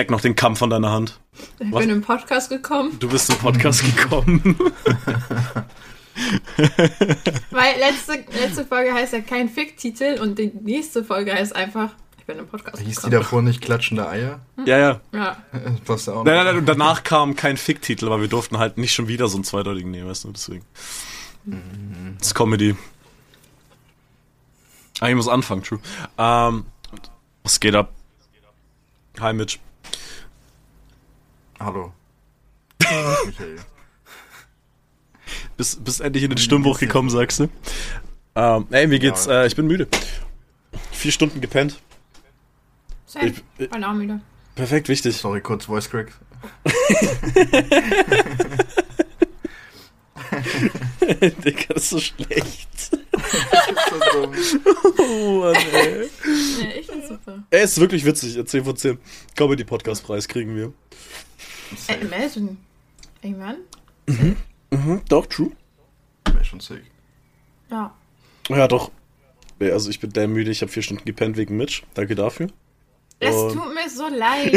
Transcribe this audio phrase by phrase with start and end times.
[0.00, 1.20] leck noch den Kamm von deiner Hand.
[1.58, 1.80] Ich Was?
[1.80, 2.96] bin im Podcast gekommen.
[2.98, 4.56] Du bist im Podcast gekommen.
[7.50, 12.24] Weil letzte, letzte Folge heißt ja kein Fick-Titel und die nächste Folge heißt einfach, ich
[12.24, 13.10] bin im Podcast Hieß gekommen.
[13.10, 14.40] die davor nicht klatschende Eier?
[14.56, 14.66] Hm?
[14.66, 15.00] Ja, ja.
[15.12, 15.36] ja.
[15.84, 18.94] Passt auch nein, nein, nein, und danach kam kein Fick-Titel, aber wir durften halt nicht
[18.94, 20.64] schon wieder so einen zweideutigen nehmen, weißt du, deswegen.
[21.44, 22.16] Mhm.
[22.18, 22.74] Das ist Comedy.
[25.00, 25.80] Ah, ich muss anfangen, true.
[26.16, 26.64] Ähm,
[27.42, 27.92] was geht ab?
[29.20, 29.58] Hi, Mitch.
[31.60, 31.92] Hallo.
[32.80, 33.56] Michael.
[35.58, 37.48] Bist, bist endlich in den Stimmbruch gekommen, sagst du?
[38.34, 39.42] Ähm, ey, mir geht's, ja.
[39.42, 39.86] äh, ich bin müde.
[40.90, 41.78] Vier Stunden gepennt.
[43.04, 43.26] Same.
[43.26, 44.22] Ich, ich bin auch müde.
[44.54, 45.18] Perfekt, wichtig.
[45.18, 46.12] Sorry, kurz Voice Crack.
[51.44, 52.90] Digga, das ist so schlecht.
[52.90, 54.32] so
[54.98, 56.08] oh Mann, ey.
[56.60, 57.44] Ja, ich find's super.
[57.50, 58.42] Er ist wirklich witzig.
[58.44, 58.98] 10 von 10.
[59.36, 60.72] Comedy-Podcast-Preis kriegen wir.
[61.88, 62.56] Äh, imagine.
[63.22, 63.56] Irgendwann?
[64.06, 64.36] Mhm.
[64.70, 65.50] Mhm, doch, true.
[66.32, 66.82] Wäre schon sick.
[67.70, 67.94] Ja.
[68.48, 68.90] Ja, doch.
[69.60, 71.82] Also ich bin der müde, ich habe vier Stunden gepennt wegen Mitch.
[71.94, 72.48] Danke dafür.
[73.18, 74.54] Es Und tut mir so leid.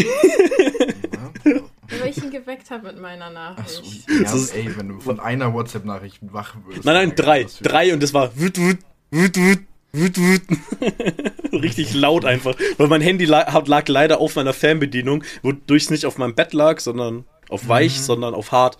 [2.00, 3.81] Weil ich ihn geweckt habe mit meiner Nachricht.
[4.25, 6.86] Ach so, ja, ey, wenn du von einer WhatsApp-Nachricht wach wirst.
[6.86, 7.45] Nein, nein, drei.
[7.61, 8.78] Drei und das war wut, wut,
[9.11, 9.59] wut, wut,
[9.94, 10.41] wut, wut.
[11.52, 12.55] Richtig laut einfach.
[12.77, 16.53] Weil mein Handy lag, lag leider auf meiner Fernbedienung, wodurch es nicht auf meinem Bett
[16.53, 18.03] lag, sondern auf weich, mhm.
[18.03, 18.77] sondern auf hart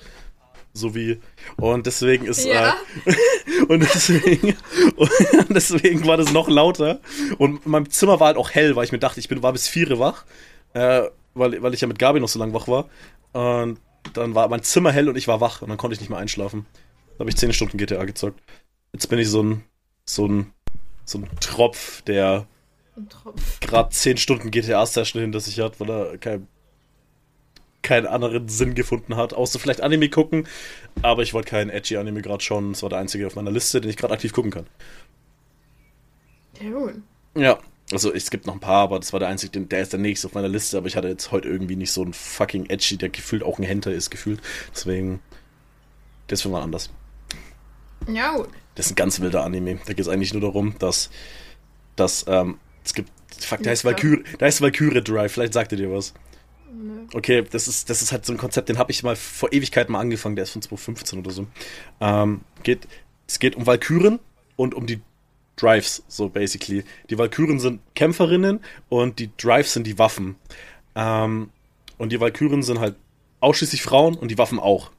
[0.74, 1.20] so wie
[1.58, 2.76] und deswegen ist ja.
[3.06, 4.56] äh, und deswegen
[4.96, 7.00] und deswegen war das noch lauter
[7.38, 9.68] und mein Zimmer war halt auch hell, weil ich mir dachte, ich bin war bis
[9.68, 10.26] vier wach,
[10.74, 11.04] äh,
[11.36, 12.90] weil weil ich ja mit Gabi noch so lange wach war
[13.34, 13.80] und
[14.14, 16.20] dann war mein Zimmer hell und ich war wach und dann konnte ich nicht mehr
[16.20, 16.66] einschlafen.
[17.14, 18.42] Da habe ich zehn Stunden GTA gezockt.
[18.92, 19.64] Jetzt bin ich so ein
[20.06, 20.52] so ein
[21.06, 22.48] so ein Tropf, der
[23.62, 26.48] gerade zehn Stunden GTA Session hin, das ich hat, weil er kein
[27.84, 30.48] keinen anderen Sinn gefunden hat, außer vielleicht Anime gucken.
[31.02, 32.72] Aber ich wollte keinen edgy Anime gerade schauen.
[32.72, 34.66] Das war der einzige auf meiner Liste, den ich gerade aktiv gucken kann.
[36.62, 36.96] Ja, gut.
[37.36, 37.60] Ja,
[37.92, 40.28] also es gibt noch ein paar, aber das war der einzige, der ist der nächste
[40.28, 40.78] auf meiner Liste.
[40.78, 43.66] Aber ich hatte jetzt heute irgendwie nicht so einen fucking edgy, der gefühlt auch ein
[43.66, 44.42] Händler ist, gefühlt.
[44.74, 45.20] Deswegen,
[46.34, 46.90] für mal anders.
[48.08, 48.50] Ja, gut.
[48.76, 49.76] Das ist ein ganz wilder Anime.
[49.86, 51.10] Da geht es eigentlich nur darum, dass,
[51.96, 55.78] dass ähm, es gibt, fuck, da ist Valkyrie, da ist Valkyrie Drive, vielleicht sagt ihr
[55.78, 56.14] dir was.
[57.14, 59.90] Okay, das ist, das ist halt so ein Konzept, den habe ich mal vor Ewigkeit
[59.90, 61.46] mal angefangen, der ist von 2015 oder so.
[62.02, 62.88] Ähm, geht,
[63.28, 64.20] es geht um Valkyren
[64.56, 65.00] und um die
[65.56, 66.84] Drives, so basically.
[67.10, 70.36] Die Valkyren sind Kämpferinnen und die Drives sind die Waffen.
[70.96, 71.52] Ähm,
[72.00, 72.96] und die Valkyren sind halt
[73.40, 74.92] ausschließlich Frauen und die Waffen auch.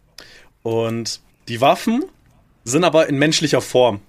[0.62, 2.04] Und die Waffen
[2.64, 4.00] sind aber in menschlicher Form.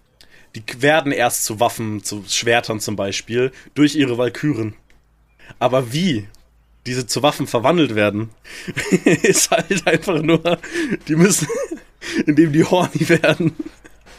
[0.55, 4.73] Die werden erst zu Waffen, zu Schwertern zum Beispiel, durch ihre Valkyren.
[5.59, 6.27] Aber wie?
[6.85, 8.29] diese zu Waffen verwandelt werden,
[9.23, 10.59] ist halt einfach nur,
[11.07, 11.47] die müssen,
[12.25, 13.55] indem die horny werden.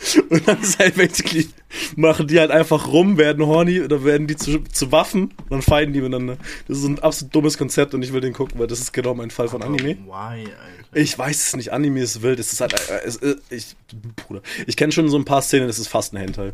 [0.31, 1.49] Und dann ist halt basically,
[1.97, 5.93] machen die halt einfach rum, werden horny, oder werden die zu, zu Waffen, dann fighten
[5.93, 6.37] die miteinander.
[6.69, 9.15] Das ist ein absolut dummes Konzept und ich will den gucken, weil das ist genau
[9.15, 9.97] mein Fall von Anime.
[10.07, 10.47] Why, Alter?
[10.93, 13.77] Ich weiß es nicht, Anime ist wild, es ist halt, äh, es, äh, ich,
[14.17, 16.53] Bruder, ich kenne schon so ein paar Szenen, es ist fast ein Hentai.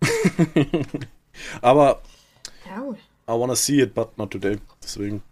[1.60, 2.02] Aber,
[3.28, 5.22] I wanna see it, but not today, deswegen.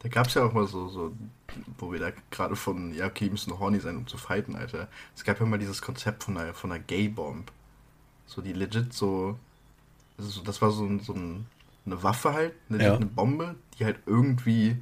[0.00, 1.12] Da gab es ja auch mal so, so,
[1.78, 4.88] wo wir da gerade von, ja, okay, müssen horny sein, um zu fighten, Alter.
[5.14, 7.50] Es gab ja mal dieses Konzept von einer, von einer Gay-Bomb.
[8.26, 9.38] So, die legit so,
[10.18, 11.46] also das war so, so ein,
[11.84, 12.96] eine Waffe halt, eine, ja.
[12.96, 14.76] eine Bombe, die halt irgendwie,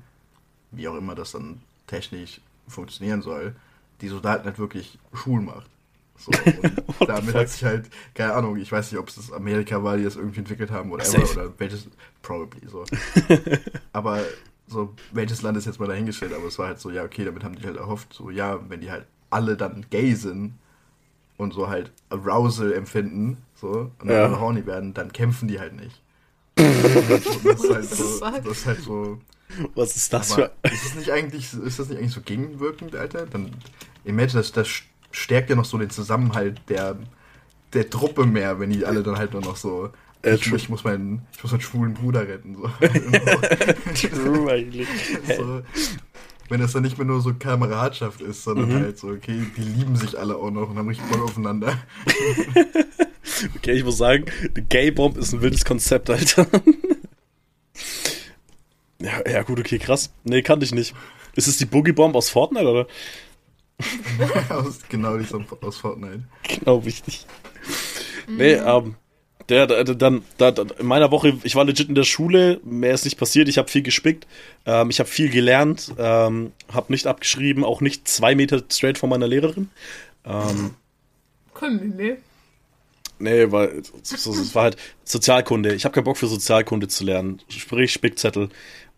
[0.71, 3.55] wie auch immer das dann technisch funktionieren soll,
[4.01, 5.69] die Soldaten halt wirklich schwul macht.
[6.17, 6.31] So,
[7.01, 10.05] und damit hat sich halt, keine Ahnung, ich weiß nicht, ob es Amerika war, die
[10.05, 11.89] das irgendwie entwickelt haben oder oder welches,
[12.23, 12.85] probably so.
[13.93, 14.21] Aber
[14.67, 17.45] so, welches Land ist jetzt mal dahingestellt, aber es war halt so, ja, okay, damit
[17.45, 20.55] haben die halt erhofft, so, ja, wenn die halt alle dann gay sind
[21.37, 24.41] und so halt Arousal empfinden, so, und dann ja.
[24.41, 26.01] horny werden, dann kämpfen die halt nicht.
[26.57, 29.19] das, ist halt so, das ist halt so.
[29.75, 30.53] Was ist das für.
[30.63, 33.27] Ist das nicht eigentlich, ist das nicht eigentlich so gegenwirkend, Alter?
[33.27, 33.51] Dann,
[34.05, 34.69] imagine, das, das
[35.11, 36.97] stärkt ja noch so den Zusammenhalt der,
[37.73, 39.91] der Truppe mehr, wenn die alle dann halt nur noch so
[40.25, 42.57] äh, ich, ich, muss meinen, ich muss meinen schwulen Bruder retten.
[42.57, 42.71] So.
[44.09, 44.89] True eigentlich.
[45.37, 45.63] So,
[46.51, 48.83] wenn das dann nicht mehr nur so Kameradschaft ist, sondern mhm.
[48.83, 51.79] halt so, okay, die lieben sich alle auch noch und haben richtig Bock aufeinander.
[53.57, 56.47] okay, ich muss sagen, die Gay Bomb ist ein wildes Konzept, Alter.
[59.01, 60.13] ja, ja, gut, okay, krass.
[60.25, 60.95] Nee, kannte ich nicht.
[61.35, 62.87] Ist es die Boogie Bomb aus Fortnite, oder?
[64.51, 66.25] aus, genau, die ist aus Fortnite.
[66.43, 67.27] Genau, wichtig.
[68.29, 68.97] Nee, ähm,
[69.49, 72.95] Der, der, der dann, da, in meiner Woche, ich war legit in der Schule, mehr
[72.95, 74.27] ist nicht passiert, ich habe viel gespickt,
[74.65, 79.11] ähm, ich habe viel gelernt, ähm, habe nicht abgeschrieben, auch nicht zwei Meter straight von
[79.11, 79.69] meiner Lehrerin.
[80.25, 80.75] Ähm,
[81.61, 81.81] Cool,
[83.19, 85.75] nee, weil es war halt Sozialkunde.
[85.75, 88.49] Ich habe keinen Bock für Sozialkunde zu lernen, sprich Spickzettel.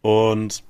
[0.02, 0.62] Und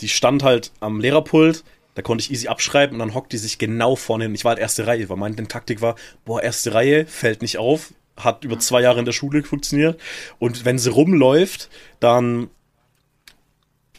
[0.00, 1.64] die stand halt am Lehrerpult,
[1.94, 4.34] da konnte ich easy abschreiben und dann hockt die sich genau vorne hin.
[4.34, 7.92] Ich war halt erste Reihe, weil meine Taktik war, boah, erste Reihe, fällt nicht auf,
[8.24, 10.00] hat über zwei Jahre in der Schule funktioniert.
[10.38, 11.68] Und wenn sie rumläuft,
[12.00, 12.50] dann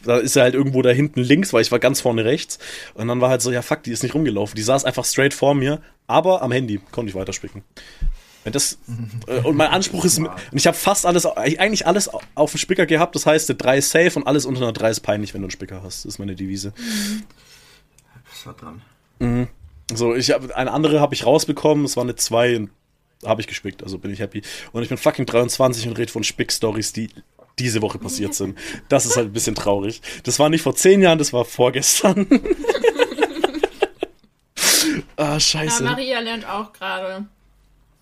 [0.04, 2.58] da ist er halt irgendwo da hinten links, weil ich war ganz vorne rechts.
[2.94, 4.56] Und dann war halt so, ja fuck, die ist nicht rumgelaufen.
[4.56, 7.62] Die saß einfach straight vor mir, aber am Handy konnte ich weiterspicken.
[8.44, 8.78] Wenn das,
[9.28, 12.86] äh, und mein Anspruch ist, und ich habe fast alles, eigentlich alles auf dem Spicker
[12.86, 15.42] gehabt, das heißt, der 3 ist safe und alles unter einer 3 ist peinlich, wenn
[15.42, 16.04] du einen Spicker hast.
[16.04, 16.72] Das ist meine Devise.
[18.30, 18.82] Was war dran?
[19.20, 19.48] Mhm.
[19.94, 22.70] So, ich habe eine andere habe ich rausbekommen, es war eine 2 und
[23.24, 24.42] habe ich gespickt, also bin ich happy.
[24.72, 27.10] Und ich bin fucking 23 und rede von Spick-Stories, die
[27.58, 28.58] diese Woche passiert sind.
[28.88, 30.00] Das ist halt ein bisschen traurig.
[30.24, 32.26] Das war nicht vor zehn Jahren, das war vorgestern.
[35.16, 35.84] ah, scheiße.
[35.84, 37.26] Ja, Maria lernt auch gerade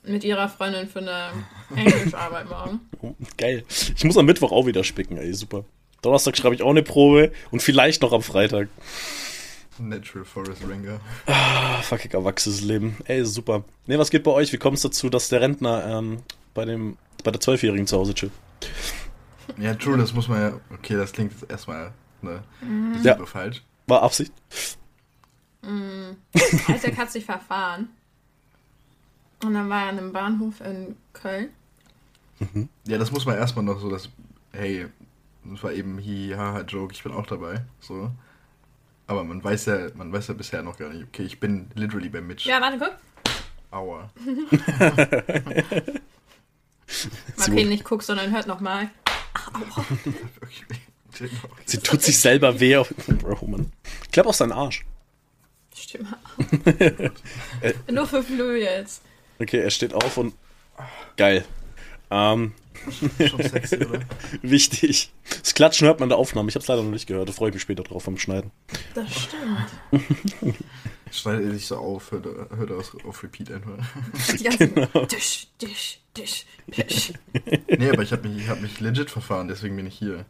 [0.03, 1.31] mit ihrer Freundin für eine
[1.77, 2.81] Englischarbeit morgen.
[3.03, 3.65] Oh, geil.
[3.97, 5.65] Ich muss am Mittwoch auch wieder spicken, ey, super.
[6.03, 8.69] Donnerstag schreibe ich auch eine Probe und vielleicht noch am Freitag.
[9.81, 11.01] Natural Forest Ranger.
[11.27, 12.97] Ah, fucking erwachsenes Leben.
[13.07, 13.65] Ey, super.
[13.87, 14.53] Ne, was geht bei euch?
[14.53, 16.23] Wie kommt es dazu, dass der Rentner ähm,
[16.55, 18.33] bei dem bei der Zwölfjährigen zu Hause chillt?
[19.59, 20.61] Ja, true, das muss man ja.
[20.73, 21.93] Okay, das klingt jetzt erstmal
[22.23, 22.97] ne, Mhm.
[23.03, 23.17] Ja.
[23.27, 23.63] falsch.
[23.87, 24.33] War Absicht?
[25.63, 26.17] Mhm.
[26.69, 27.89] Isaac hat sich verfahren.
[29.45, 31.49] Und dann war er an einem Bahnhof in Köln.
[32.87, 34.09] Ja, das muss man erstmal noch so, dass,
[34.53, 34.87] hey,
[35.45, 37.63] das war eben hi, haha, Joke, ich bin auch dabei.
[37.81, 38.11] So.
[39.11, 42.09] Aber man weiß ja, man weiß ja bisher noch gar nicht, okay, ich bin literally
[42.09, 42.49] bei Mitch.
[42.49, 42.97] Ja, warte, guck.
[43.73, 44.09] Aua.
[47.37, 48.89] Man kann nicht gucken, sondern hört nochmal.
[49.53, 49.85] Genau.
[51.67, 52.77] Sie tut sich selber weh.
[52.77, 53.73] Auf Bro, Mann.
[54.13, 54.85] Klapp auf seinen Arsch.
[55.75, 56.17] Stimme.
[57.91, 59.03] Nur für Flu jetzt.
[59.41, 60.35] Okay, er steht auf und.
[61.17, 61.45] Geil.
[62.13, 62.55] Ähm,
[63.29, 64.01] Schon sexy, oder?
[64.43, 65.13] wichtig.
[65.29, 66.49] Das Klatschen hört man in der Aufnahme.
[66.49, 67.29] Ich hab's leider noch nicht gehört.
[67.29, 68.51] Da freue ich mich später drauf vom Schneiden.
[68.95, 70.57] Das stimmt.
[71.13, 73.79] Schneidet dich so auf, hört, hört aus, auf Repeat einfach.
[74.33, 75.07] Die ganzen Genau.
[75.07, 77.13] Tisch, Tisch, Tisch, Tisch.
[77.69, 80.25] Nee, aber ich habe mich, ich hab mich legit verfahren, deswegen bin ich hier.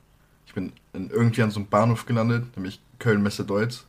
[0.47, 3.85] Ich bin in, irgendwie an so einem Bahnhof gelandet, nämlich Köln-Messe-Deutz,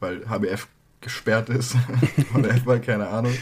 [0.00, 0.68] weil HBF
[1.02, 1.76] gesperrt ist.
[2.34, 3.34] Oder etwa, keine Ahnung.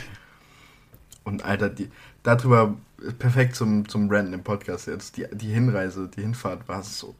[1.24, 1.90] Und Alter, die,
[2.22, 2.74] darüber
[3.18, 5.16] perfekt zum, zum Renten im Podcast jetzt.
[5.16, 7.14] Die, die Hinreise, die Hinfahrt war so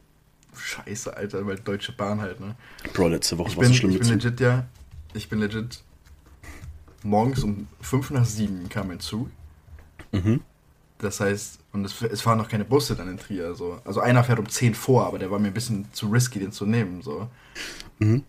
[0.55, 2.55] scheiße, Alter, weil Deutsche Bahn halt, ne?
[2.93, 4.15] Bro, letzte Woche war so schlimm ich bin Zug.
[4.15, 4.67] legit, ja.
[5.13, 5.81] Ich bin legit.
[7.03, 9.29] Morgens um 5 nach 7 kam mein Zug.
[10.11, 10.41] Mhm.
[10.97, 13.55] Das heißt, und es, es fahren noch keine Busse dann in Trier.
[13.55, 13.79] So.
[13.85, 16.51] Also einer fährt um 10 vor, aber der war mir ein bisschen zu risky, den
[16.51, 17.01] zu nehmen.
[17.01, 17.29] So.
[17.99, 18.23] Mhm.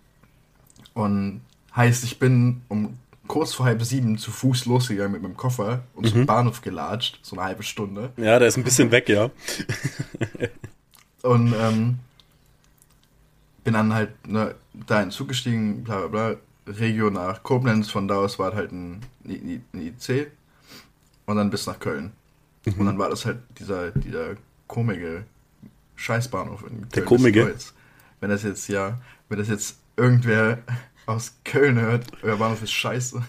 [0.94, 1.41] Und
[1.75, 2.99] heißt, ich bin um
[3.31, 7.37] kurz vor halb sieben zu Fuß losgegangen mit meinem Koffer und zum Bahnhof gelatscht, so
[7.37, 8.11] eine halbe Stunde.
[8.17, 9.31] Ja, der ist ein bisschen weg, ja.
[11.23, 12.00] Und ähm,
[13.62, 16.32] bin dann halt ne, da in Zug gestiegen, bla bla
[16.65, 20.32] bla, Regio nach Koblenz, von da aus war halt ein, ein, IC
[21.27, 22.11] und dann bis nach Köln.
[22.67, 24.35] Und dann war das halt dieser, dieser
[24.67, 25.25] komische
[25.94, 26.88] Scheißbahnhof in Köln.
[26.97, 27.55] Der komische?
[28.19, 28.99] Wenn das jetzt, ja,
[29.29, 30.59] wenn das jetzt irgendwer
[31.10, 33.20] aus Köln hört, euer Bahnhof ist scheiße.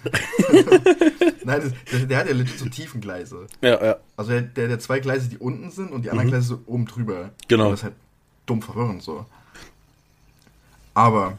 [1.43, 3.47] Nein, das, der, der hat ja legit so Tiefengleise.
[3.61, 3.95] Ja, ja.
[4.17, 6.85] Also der, der, der zwei Gleise, die unten sind und die anderen Gleise so oben
[6.85, 7.23] drüber.
[7.25, 7.29] Mhm.
[7.47, 7.65] Genau.
[7.65, 7.95] Und das ist halt
[8.45, 9.25] dumm verwirrend so.
[10.93, 11.37] Aber,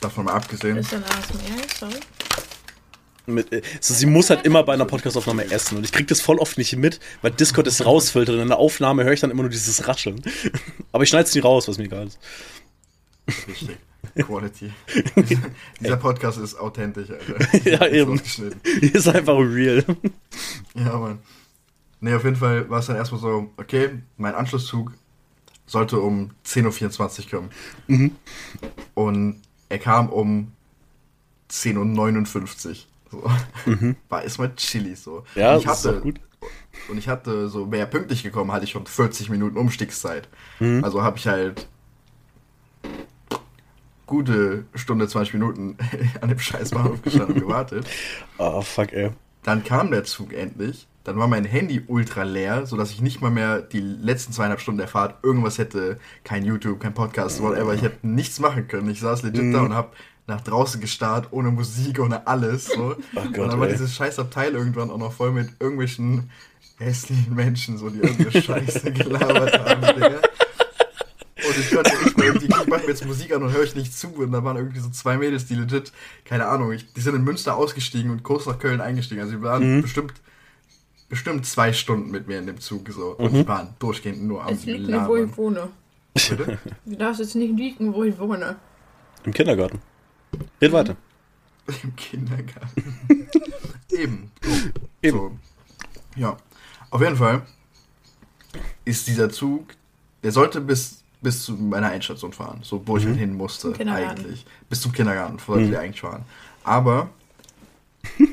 [0.00, 1.68] davon mal abgesehen, Ist denn ASMR?
[1.78, 2.00] Sorry.
[3.26, 5.76] Mit, äh, so, sie muss halt immer bei einer Podcastaufnahme essen.
[5.76, 8.36] Und ich krieg das voll oft nicht mit, weil Discord es rausfiltert.
[8.36, 10.22] Und in der Aufnahme höre ich dann immer nur dieses Rascheln.
[10.92, 12.18] Aber ich schneide es nie raus, was mir egal ist.
[13.48, 13.78] richtig.
[14.16, 14.72] Quality.
[15.80, 17.58] Dieser Podcast ist authentisch, Alter.
[17.70, 18.52] Ja, Ist eben.
[18.80, 19.84] ist einfach real.
[20.74, 21.18] Ja, Mann.
[22.00, 24.92] Nee, auf jeden Fall war es dann erstmal so, okay, mein Anschlusszug
[25.66, 27.50] sollte um 10.24 Uhr kommen.
[27.86, 28.10] Mhm.
[28.94, 30.52] Und er kam um
[31.50, 32.76] 10.59 Uhr.
[33.10, 33.30] So.
[34.08, 35.24] War erstmal chillig so.
[35.34, 35.40] Mhm.
[35.40, 36.20] Ja, Und ich das ist hatte, auch gut.
[36.88, 40.28] Und ich hatte so, wäre er pünktlich gekommen, hatte ich schon 40 Minuten Umstiegszeit.
[40.58, 40.82] Mhm.
[40.82, 41.68] Also habe ich halt
[44.12, 45.78] gute Stunde, 20 Minuten
[46.20, 47.86] an dem scheiß Bahnhof gestanden und gewartet.
[48.38, 49.10] Ah, fuck, ey.
[49.42, 50.86] Dann kam der Zug endlich.
[51.04, 54.78] Dann war mein Handy ultra leer, sodass ich nicht mal mehr die letzten zweieinhalb Stunden
[54.78, 55.98] der Fahrt irgendwas hätte.
[56.24, 57.72] Kein YouTube, kein Podcast, whatever.
[57.74, 58.90] Ich hätte nichts machen können.
[58.90, 59.94] Ich saß legit da und hab
[60.26, 62.66] nach draußen gestarrt, ohne Musik, ohne alles.
[62.66, 62.96] So.
[63.14, 63.72] Und Gott, dann war ey.
[63.72, 66.30] dieses scheiß Abteil irgendwann auch noch voll mit irgendwelchen
[66.78, 70.20] hässlichen Menschen, so die irgendeine Scheiße gelabert haben, Digga.
[71.44, 74.08] Und ich konnte irgendwie, ich mache mir jetzt Musik an und höre ich nicht zu.
[74.08, 75.92] Und da waren irgendwie so zwei Mädels, die legit,
[76.24, 79.20] keine Ahnung, ich, die sind in Münster ausgestiegen und kurz nach Köln eingestiegen.
[79.20, 79.82] Also die waren mhm.
[79.82, 80.14] bestimmt,
[81.08, 83.14] bestimmt zwei Stunden mit mir in dem Zug so.
[83.16, 83.36] Und mhm.
[83.36, 85.68] die waren durchgehend nur am Es liegt nicht, wo ich wohne.
[86.14, 86.58] Bitte?
[86.84, 88.56] Du darfst jetzt nicht liegen, wo ich wohne.
[89.24, 89.80] Im Kindergarten.
[90.60, 90.96] Red weiter.
[91.82, 92.98] Im Kindergarten.
[93.90, 94.30] Eben.
[95.02, 95.18] Eben.
[95.18, 95.38] So.
[96.16, 96.36] Ja.
[96.90, 97.42] Auf jeden Fall
[98.84, 99.74] ist dieser Zug,
[100.22, 103.14] der sollte bis, bis zu meiner Endstation fahren, so wo ich mhm.
[103.14, 104.44] hin musste eigentlich.
[104.68, 105.70] Bis zum Kindergarten sollte mhm.
[105.70, 106.24] der eigentlich fahren.
[106.64, 107.10] Aber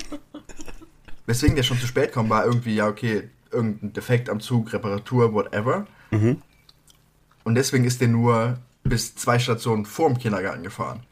[1.28, 5.34] weswegen der schon zu spät kam, war irgendwie, ja, okay, irgendein Defekt am Zug, Reparatur,
[5.34, 5.86] whatever.
[6.12, 6.42] Mhm.
[7.44, 11.04] Und deswegen ist der nur bis zwei Stationen vor dem Kindergarten gefahren.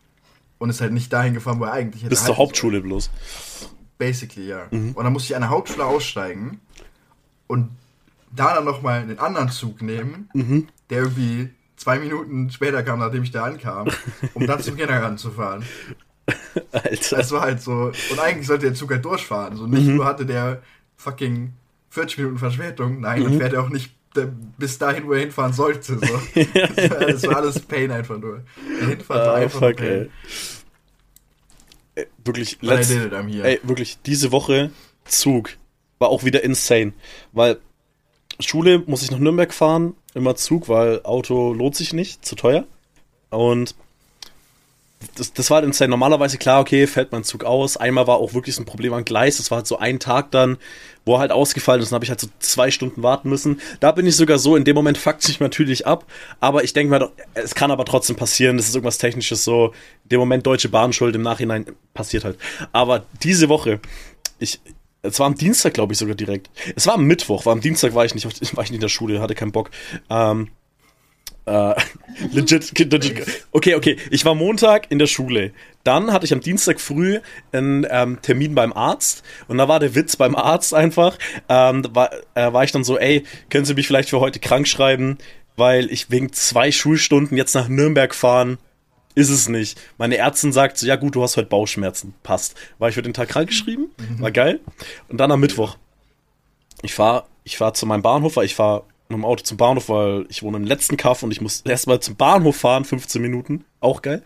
[0.57, 2.09] Und ist halt nicht dahin gefahren, wo er eigentlich hätte.
[2.09, 3.11] Bis zur Hauptschule bloß.
[3.99, 4.67] Basically, ja.
[4.71, 4.93] Mhm.
[4.93, 6.59] Und dann musste ich an der Hauptschule aussteigen
[7.45, 7.69] und
[8.35, 10.67] da dann nochmal einen anderen Zug nehmen, mhm.
[10.89, 13.87] der irgendwie zwei Minuten später kam, nachdem ich da ankam,
[14.33, 15.63] um dann zum Kindergarten zu fahren.
[16.71, 17.17] Alter.
[17.17, 17.91] Das war halt so.
[18.11, 19.55] Und eigentlich sollte der Zug halt durchfahren.
[19.55, 19.95] So nicht mhm.
[19.95, 20.61] nur hatte der
[20.97, 21.53] fucking
[21.89, 23.23] 40 Minuten Verspätung, nein, mhm.
[23.23, 23.91] dann fährt er auch nicht
[24.57, 25.99] bis dahin, wo er hinfahren sollte.
[25.99, 25.99] So.
[26.53, 28.43] das, war, war, alles Pain einfach nur.
[28.79, 30.09] Hinfahrt war ah, einfach fuck, Pain.
[31.95, 32.07] Ey.
[32.23, 34.71] Wirklich, letzt, ey, wirklich, diese Woche
[35.05, 35.57] Zug
[35.99, 36.93] war auch wieder insane.
[37.31, 37.57] Weil
[38.39, 42.65] Schule muss ich nach Nürnberg fahren, immer Zug, weil Auto lohnt sich nicht, zu teuer.
[43.29, 43.75] Und
[45.15, 45.89] das, das war insane.
[45.89, 47.77] Normalerweise klar, okay, fällt mein Zug aus.
[47.77, 49.37] Einmal war auch wirklich ein Problem am Gleis.
[49.37, 50.57] Das war halt so ein Tag dann,
[51.05, 51.91] wo er halt ausgefallen ist.
[51.91, 53.61] Dann habe ich halt so zwei Stunden warten müssen.
[53.79, 56.05] Da bin ich sogar so, in dem Moment fuckt sich natürlich ab.
[56.39, 58.57] Aber ich denke mal, es kann aber trotzdem passieren.
[58.57, 59.67] Das ist irgendwas Technisches so.
[60.03, 62.37] In dem Moment Deutsche Bahnschuld, im Nachhinein passiert halt.
[62.71, 63.79] Aber diese Woche,
[64.39, 64.59] ich,
[65.07, 66.49] es war am Dienstag, glaube ich, sogar direkt.
[66.75, 68.89] Es war am Mittwoch, war am Dienstag war ich nicht, war ich nicht in der
[68.89, 69.71] Schule, hatte keinen Bock.
[70.09, 70.49] Ähm,
[71.45, 71.73] äh,
[72.31, 73.45] legit, legit.
[73.51, 73.97] Okay, okay.
[74.11, 75.53] Ich war Montag in der Schule.
[75.83, 77.19] Dann hatte ich am Dienstag früh
[77.51, 79.23] einen ähm, Termin beim Arzt.
[79.47, 81.17] Und da war der Witz beim Arzt einfach.
[81.47, 84.67] Ähm, war, äh, war ich dann so, ey, können Sie mich vielleicht für heute krank
[84.67, 85.17] schreiben?
[85.55, 88.57] Weil ich wegen zwei Schulstunden jetzt nach Nürnberg fahren
[89.17, 89.79] ist es nicht.
[89.97, 92.13] Meine Ärztin sagt so, ja gut, du hast heute Bauchschmerzen.
[92.21, 92.55] Passt.
[92.77, 93.89] War ich für den Tag krank geschrieben.
[93.97, 94.21] Mhm.
[94.21, 94.59] War geil.
[95.09, 95.77] Und dann am Mittwoch.
[96.83, 99.87] Ich fahre ich fahr zu meinem Bahnhof, weil ich fahre mit dem Auto zum Bahnhof,
[99.87, 103.63] weil ich wohne im letzten Kaff und ich muss erstmal zum Bahnhof fahren, 15 Minuten.
[103.79, 104.21] Auch geil.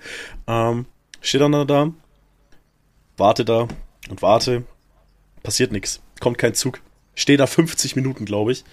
[0.47, 0.87] Ähm,
[1.21, 1.91] stehe dann da,
[3.17, 3.67] warte da
[4.09, 4.63] und warte.
[5.43, 6.01] Passiert nichts.
[6.19, 6.81] Kommt kein Zug.
[7.13, 8.63] Stehe da 50 Minuten, glaube ich.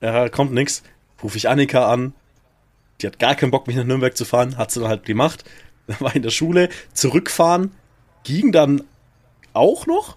[0.00, 0.82] Äh, kommt nichts.
[1.22, 2.14] Rufe ich Annika an,
[3.02, 5.44] die hat gar keinen Bock, mich nach Nürnberg zu fahren, hat sie dann halt gemacht.
[5.88, 7.72] Dann war in der Schule, zurückfahren,
[8.22, 8.84] ging dann
[9.52, 10.16] auch noch.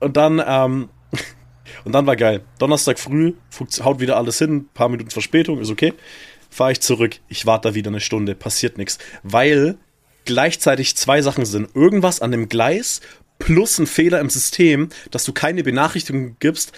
[0.00, 0.88] Und dann, ähm,
[1.84, 2.40] und dann war geil.
[2.58, 3.34] Donnerstag früh,
[3.82, 5.92] haut wieder alles hin, paar Minuten Verspätung, ist okay.
[6.48, 8.98] Fahre ich zurück, ich warte da wieder eine Stunde, passiert nichts.
[9.22, 9.76] Weil
[10.24, 11.76] gleichzeitig zwei Sachen sind.
[11.76, 13.02] Irgendwas an dem Gleis
[13.38, 16.72] plus ein Fehler im System, dass du keine Benachrichtigung gibst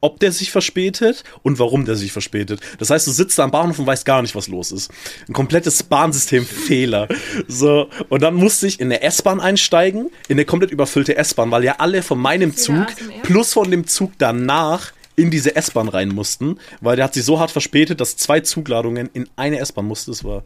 [0.00, 2.60] ob der sich verspätet und warum der sich verspätet.
[2.78, 4.90] Das heißt, du sitzt da am Bahnhof und weißt gar nicht, was los ist.
[5.28, 7.08] Ein komplettes Bahnsystem-Fehler.
[7.48, 11.64] So, und dann musste ich in der S-Bahn einsteigen, in eine komplett überfüllte S-Bahn, weil
[11.64, 12.86] ja alle von meinem Zug
[13.22, 17.40] plus von dem Zug danach in diese S-Bahn rein mussten, weil der hat sich so
[17.40, 20.12] hart verspätet, dass zwei Zugladungen in eine S-Bahn mussten.
[20.12, 20.44] Das war.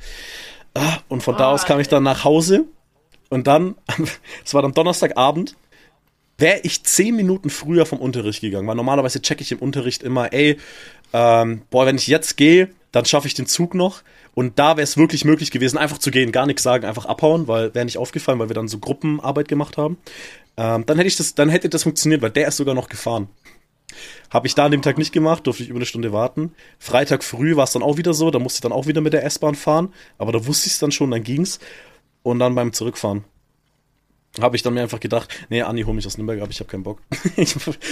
[0.74, 2.64] Ah, und von oh, da aus kam ich dann nach Hause
[3.28, 3.74] und dann,
[4.44, 5.56] es war dann Donnerstagabend
[6.40, 10.32] wäre ich zehn Minuten früher vom Unterricht gegangen, weil normalerweise checke ich im Unterricht immer,
[10.32, 10.56] ey,
[11.12, 14.02] ähm, boah, wenn ich jetzt gehe, dann schaffe ich den Zug noch.
[14.34, 17.48] Und da wäre es wirklich möglich gewesen, einfach zu gehen, gar nichts sagen, einfach abhauen,
[17.48, 19.98] weil wäre nicht aufgefallen, weil wir dann so Gruppenarbeit gemacht haben.
[20.56, 23.28] Ähm, dann hätte ich das, dann hätte das funktioniert, weil der ist sogar noch gefahren.
[24.30, 26.52] Habe ich da an dem Tag nicht gemacht, durfte ich über eine Stunde warten.
[26.78, 29.12] Freitag früh war es dann auch wieder so, da musste ich dann auch wieder mit
[29.12, 31.58] der S-Bahn fahren, aber da wusste ich es dann schon, dann ging's.
[32.22, 33.24] Und dann beim Zurückfahren
[34.42, 36.70] habe ich dann mir einfach gedacht, nee, Anni, hol mich aus Nürnberg ab, ich habe
[36.70, 37.00] keinen Bock.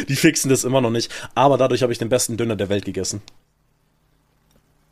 [0.08, 1.12] die fixen das immer noch nicht.
[1.34, 3.22] Aber dadurch habe ich den besten Döner der Welt gegessen.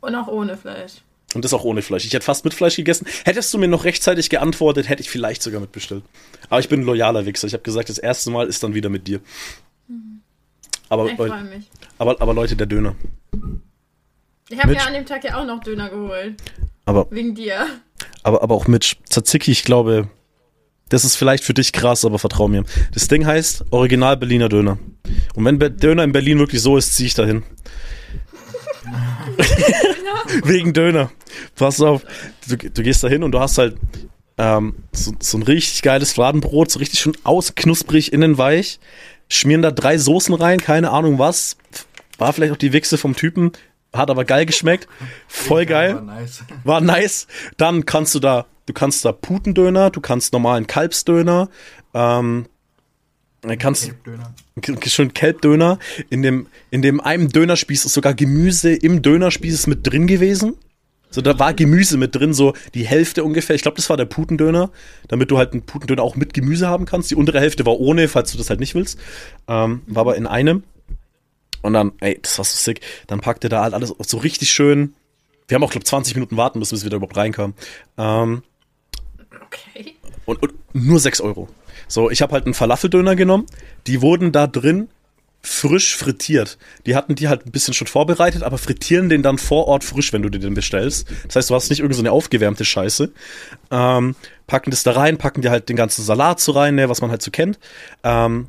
[0.01, 1.01] Und auch ohne Fleisch.
[1.33, 2.05] Und das auch ohne Fleisch.
[2.05, 3.05] Ich hätte fast mit Fleisch gegessen.
[3.25, 6.03] Hättest du mir noch rechtzeitig geantwortet, hätte ich vielleicht sogar mitbestellt.
[6.49, 7.47] Aber ich bin ein loyaler Wichser.
[7.47, 9.19] Ich habe gesagt, das erste Mal ist dann wieder mit dir.
[9.87, 10.21] Mhm.
[10.89, 11.69] Aber, ich freue mich.
[11.97, 12.95] Aber, aber Leute, der Döner.
[14.49, 16.35] Ich habe ja an dem Tag ja auch noch Döner geholt.
[16.85, 17.67] Aber, Wegen dir.
[18.23, 20.09] Aber, aber auch mit Tzatziki, ich glaube,
[20.89, 22.63] das ist vielleicht für dich krass, aber vertrau mir.
[22.93, 24.77] Das Ding heißt Original Berliner Döner.
[25.35, 27.43] Und wenn Döner in Berlin wirklich so ist, ziehe ich dahin.
[30.43, 31.11] Wegen Döner.
[31.55, 32.03] Pass auf.
[32.47, 33.77] Du, du gehst da hin und du hast halt
[34.37, 38.79] ähm, so, so, ein richtig geiles Fladenbrot, so richtig schon ausknusprig, innen weich.
[39.29, 41.57] Schmieren da drei Soßen rein, keine Ahnung was.
[42.17, 43.51] War vielleicht auch die Wichse vom Typen,
[43.93, 44.87] hat aber geil geschmeckt.
[45.27, 45.95] Voll geil.
[45.95, 46.43] War nice.
[46.63, 47.27] War nice.
[47.57, 51.49] Dann kannst du da, du kannst da Putendöner, du kannst normalen Kalbsdöner,
[51.93, 52.45] ähm,
[53.41, 54.33] dann kannst Döner.
[54.61, 55.77] K- schön Kelbdöner.
[56.09, 60.55] In dem, in dem einen Dönerspieß ist sogar Gemüse im Dönerspieß mit drin gewesen.
[61.09, 63.55] So, da war Gemüse mit drin, so die Hälfte ungefähr.
[63.55, 64.71] Ich glaube, das war der Putendöner,
[65.07, 67.11] damit du halt einen Putendöner auch mit Gemüse haben kannst.
[67.11, 68.99] Die untere Hälfte war ohne, falls du das halt nicht willst.
[69.47, 70.63] Ähm, war aber in einem.
[71.67, 72.81] Und dann, ey, das war so sick.
[73.07, 74.95] Dann packte da halt alles so richtig schön.
[75.47, 77.55] Wir haben auch, glaube 20 Minuten warten müssen, bis wir da überhaupt reinkamen.
[77.97, 78.43] Ähm,
[79.45, 79.95] Okay.
[80.25, 81.47] und, und nur 6 Euro.
[81.87, 83.45] So, ich habe halt einen Falafeldöner genommen.
[83.87, 84.89] Die wurden da drin
[85.41, 86.57] frisch frittiert.
[86.85, 90.11] Die hatten die halt ein bisschen schon vorbereitet, aber frittieren den dann vor Ort frisch,
[90.11, 91.07] wenn du dir den bestellst.
[91.27, 93.11] Das heißt, du hast nicht irgend so eine aufgewärmte Scheiße.
[93.71, 94.15] Ähm,
[94.47, 97.09] packen das da rein, packen dir halt den ganzen Salat so rein, ne, was man
[97.11, 97.59] halt so kennt.
[98.03, 98.47] Ähm,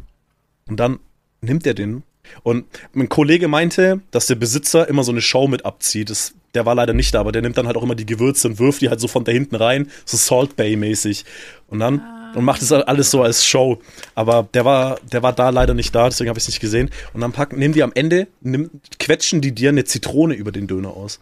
[0.68, 0.98] und dann
[1.40, 2.02] nimmt er den.
[2.42, 6.11] Und mein Kollege meinte, dass der Besitzer immer so eine Show mit abzieht.
[6.11, 8.49] Das, der war leider nicht da, aber der nimmt dann halt auch immer die Gewürze
[8.49, 11.25] und wirft die halt so von da hinten rein, so Salt Bay mäßig.
[11.68, 12.02] Und dann
[12.35, 13.80] und macht es alles so als Show.
[14.14, 16.90] Aber der war, der war da leider nicht da, deswegen habe ich es nicht gesehen.
[17.12, 20.66] Und dann packen, nehmen die am Ende, nimm, quetschen die dir eine Zitrone über den
[20.66, 21.20] Döner aus.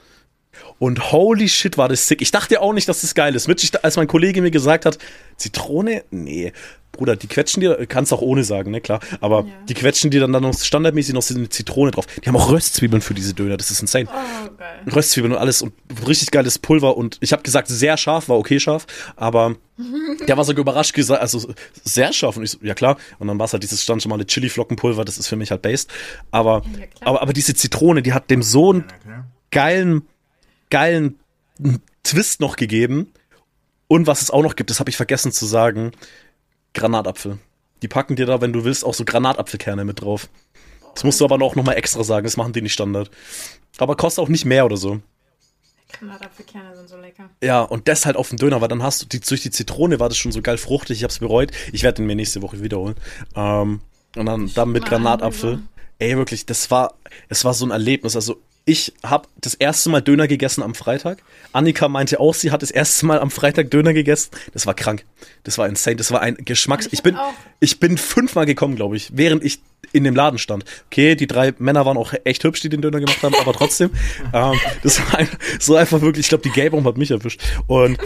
[0.79, 2.21] Und holy shit, war das sick.
[2.23, 3.49] Ich dachte auch nicht, dass das geil ist.
[3.49, 4.99] Mit, ich, als mein Kollege mir gesagt hat,
[5.37, 6.05] Zitrone?
[6.11, 6.53] Nee.
[6.93, 9.01] Bruder, die quetschen dir, kannst auch ohne sagen, ne, klar.
[9.21, 9.47] Aber Ja.
[9.69, 12.07] die quetschen dir dann, dann noch standardmäßig noch so eine Zitrone drauf.
[12.07, 14.09] Die haben auch Röstzwiebeln für diese Döner, das ist insane.
[14.11, 14.95] Oh, geil.
[14.95, 15.75] Röstzwiebeln und alles und
[16.09, 19.57] richtig geiles Pulver und ich habe gesagt, sehr scharf, war okay scharf, aber
[20.27, 21.53] der war sogar überrascht gesagt, also
[21.85, 24.09] sehr scharf und ich so, ja klar, und dann war es halt dieses stand schon
[24.09, 25.91] mal Chili-Flockenpulver, das ist für mich halt based,
[26.31, 30.03] aber, Ja, aber, aber diese Zitrone, die hat dem so einen Ja, geilen,
[30.71, 31.19] geilen
[32.05, 33.13] Twist noch gegeben
[33.89, 35.93] und was es auch noch gibt, das habe ich vergessen zu sagen,
[36.75, 37.39] Granatapfel.
[37.83, 40.29] Die packen dir da, wenn du willst, auch so Granatapfelkerne mit drauf.
[40.95, 43.11] Das musst du aber auch noch mal extra sagen, das machen die nicht Standard.
[43.79, 45.01] Aber kostet auch nicht mehr oder so.
[45.93, 47.31] Granatapfelkerne sind so lecker.
[47.43, 50.01] Ja, und das halt auf dem Döner, weil dann hast du, die, durch die Zitrone
[50.01, 51.53] war das schon so geil fruchtig, ich hab's bereut.
[51.73, 52.97] Ich werde den mir nächste Woche wiederholen.
[53.35, 53.81] Ähm,
[54.17, 55.61] und dann, dann mit Granatapfel.
[55.99, 56.95] Ey, wirklich, das war,
[57.29, 58.17] es war so ein Erlebnis.
[58.17, 61.23] Also, ich habe das erste Mal Döner gegessen am Freitag.
[61.53, 64.31] Annika meinte auch, sie hat das erste Mal am Freitag Döner gegessen.
[64.53, 65.05] Das war krank.
[65.45, 65.95] Das war insane.
[65.97, 66.87] Das war ein Geschmacks.
[66.87, 69.61] Ich Ich bin, auch- ich bin fünfmal gekommen, glaube ich, während ich
[69.93, 70.65] in dem Laden stand.
[70.87, 73.91] Okay, die drei Männer waren auch echt hübsch, die den Döner gemacht haben, aber trotzdem.
[74.35, 75.29] ähm, das war ein,
[75.61, 77.41] so einfach wirklich, ich glaube, die Gelbung hat mich erwischt.
[77.69, 77.99] Und,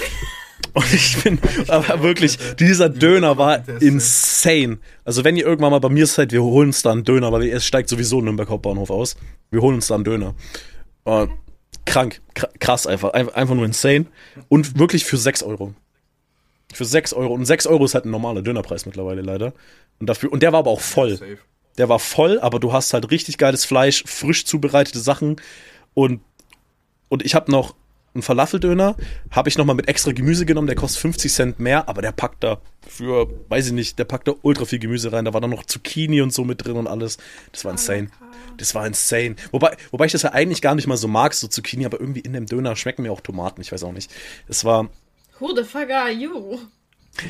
[0.75, 4.79] und ich bin, aber wirklich, dieser Döner war insane.
[5.05, 7.49] Also wenn ihr irgendwann mal bei mir seid, wir holen uns da einen Döner, weil
[7.49, 9.17] es steigt sowieso Nürnberg Hauptbahnhof aus.
[9.51, 10.35] Wir holen uns da einen Döner.
[11.05, 11.31] Und
[11.87, 14.07] krank, kr- krass einfach, einfach, nur insane.
[14.49, 15.75] Und wirklich für 6 Euro.
[16.73, 17.35] Für 6 Euro.
[17.35, 19.53] Und 6 Euro ist halt ein normaler Dönerpreis mittlerweile leider.
[19.99, 21.19] Und dafür, und der war aber auch voll.
[21.79, 25.37] Der war voll, aber du hast halt richtig geiles Fleisch, frisch zubereitete Sachen
[25.95, 26.21] und
[27.09, 27.75] und ich habe noch
[28.15, 28.97] einen Falafeldöner,
[29.31, 32.13] habe ich noch mal mit extra Gemüse genommen, der kostet 50 Cent mehr, aber der
[32.13, 35.41] packt da für, weiß ich nicht, der packt da ultra viel Gemüse rein, da war
[35.41, 37.19] dann noch Zucchini und so mit drin und alles.
[37.53, 38.09] Das war insane.
[38.57, 39.37] Das war insane.
[39.53, 42.21] Wobei, wobei ich das ja eigentlich gar nicht mal so mag, so Zucchini, aber irgendwie
[42.21, 44.11] in dem Döner schmecken mir auch Tomaten, ich weiß auch nicht.
[44.49, 44.89] Es war,
[45.39, 46.59] Who the fuck are you?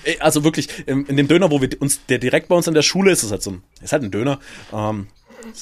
[0.05, 2.75] Ey, Also wirklich, in, in dem Döner, wo wir uns, der direkt bei uns an
[2.75, 4.41] der Schule ist, ist halt so ein, ist halt ein Döner.
[4.73, 5.09] Ähm,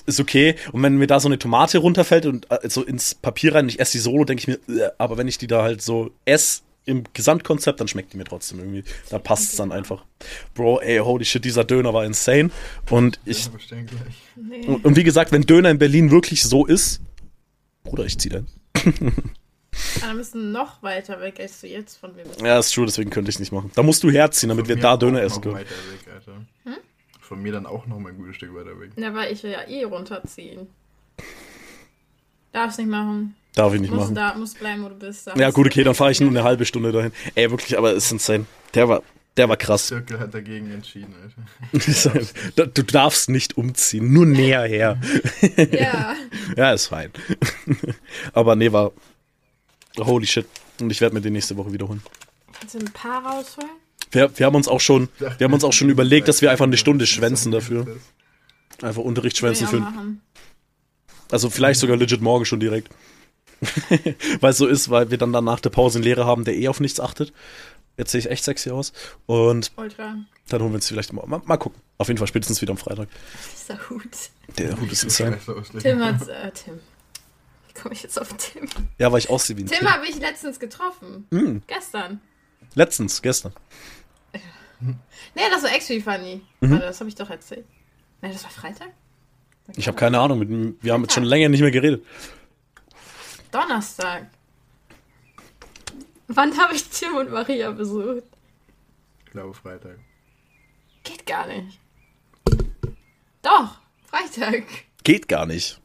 [0.07, 0.55] ist okay.
[0.73, 3.71] Und wenn mir da so eine Tomate runterfällt und äh, so ins Papier rein und
[3.71, 6.11] ich esse die solo, denke ich mir, äh, aber wenn ich die da halt so
[6.25, 8.83] esse im Gesamtkonzept, dann schmeckt die mir trotzdem irgendwie.
[9.11, 10.05] Da passt es dann einfach.
[10.55, 12.51] Bro, ey, holy shit, dieser Döner war insane.
[12.89, 13.51] Und ich.
[14.37, 14.67] Nee.
[14.67, 17.01] und, und wie gesagt, wenn Döner in Berlin wirklich so ist,
[17.85, 18.47] Bruder, ich zieh den.
[20.03, 22.41] Aber müssen noch weiter weg, als du jetzt von mir bist.
[22.41, 23.71] Ja, ist true, deswegen könnte ich nicht machen.
[23.75, 25.57] Da musst du herziehen, damit Von wir da Döner essen können.
[25.57, 26.77] Weiter weg, Alter.
[27.29, 28.93] Von mir dann auch noch mal ein gutes Stück weiter weg.
[28.97, 30.67] Ja, weil ich will ja eh runterziehen.
[32.53, 33.37] Darfst nicht machen.
[33.55, 34.15] Darf ich nicht Musst machen.
[34.15, 35.27] da, musst bleiben, wo du bist.
[35.27, 37.13] Da Ja, gut, du- okay, dann fahre ich nur eine halbe Stunde dahin.
[37.35, 38.47] Ey, wirklich, aber es ist insane.
[38.73, 39.03] Der war,
[39.37, 39.89] der war krass.
[39.89, 42.23] Zirkel hat dagegen entschieden, Alter.
[42.57, 44.99] du, du darfst nicht umziehen, nur näher her.
[45.71, 46.17] Ja.
[46.57, 47.11] ja, ist fein.
[48.33, 48.93] aber nee, war
[49.99, 50.47] holy shit.
[50.81, 52.03] Und ich werde mir den nächste Woche wiederholen.
[52.59, 53.69] Kannst du ein paar rausholen?
[54.11, 56.65] Wir, wir haben uns auch schon, wir haben uns auch schon überlegt, dass wir einfach
[56.65, 57.99] eine Stunde schwänzen dafür.
[58.83, 59.87] Einfach Unterricht schwänzen für.
[61.31, 62.89] Also vielleicht sogar legit morgen schon direkt.
[64.41, 66.57] weil es so ist, weil wir dann, dann nach der Pause einen Lehrer haben, der
[66.57, 67.33] eh auf nichts achtet.
[67.97, 68.93] Jetzt sehe ich echt sexy aus.
[69.27, 70.17] Und Ultra.
[70.49, 71.81] dann holen wir uns vielleicht mal, mal, mal gucken.
[71.99, 73.09] Auf jeden Fall spätestens wieder am Freitag.
[73.61, 74.05] Dieser Hut.
[74.57, 75.39] Der Hut ist insane.
[75.81, 76.29] Tim hat.
[76.29, 76.75] Äh, Tim.
[77.67, 78.69] Wie komme ich jetzt auf Tim?
[78.99, 79.93] Ja, weil ich aussehe wie ein Tim Tim.
[79.93, 81.27] habe ich letztens getroffen.
[81.33, 82.21] Hm, Gestern.
[82.75, 83.53] Letztens, gestern.
[85.35, 86.41] Nee, das war actually funny.
[86.61, 86.71] Mhm.
[86.71, 87.67] Warte, das habe ich doch erzählt.
[88.23, 88.91] Nee, das war Freitag?
[89.77, 90.39] Ich habe keine Ahnung.
[90.39, 92.05] Mit, wir haben jetzt schon länger nicht mehr geredet.
[93.51, 94.29] Donnerstag.
[96.29, 98.25] Wann habe ich Tim und Maria besucht?
[99.25, 99.99] Ich glaube Freitag.
[101.05, 101.79] Geht gar nicht.
[103.43, 104.65] Doch, Freitag.
[105.05, 105.81] Geht gar nicht.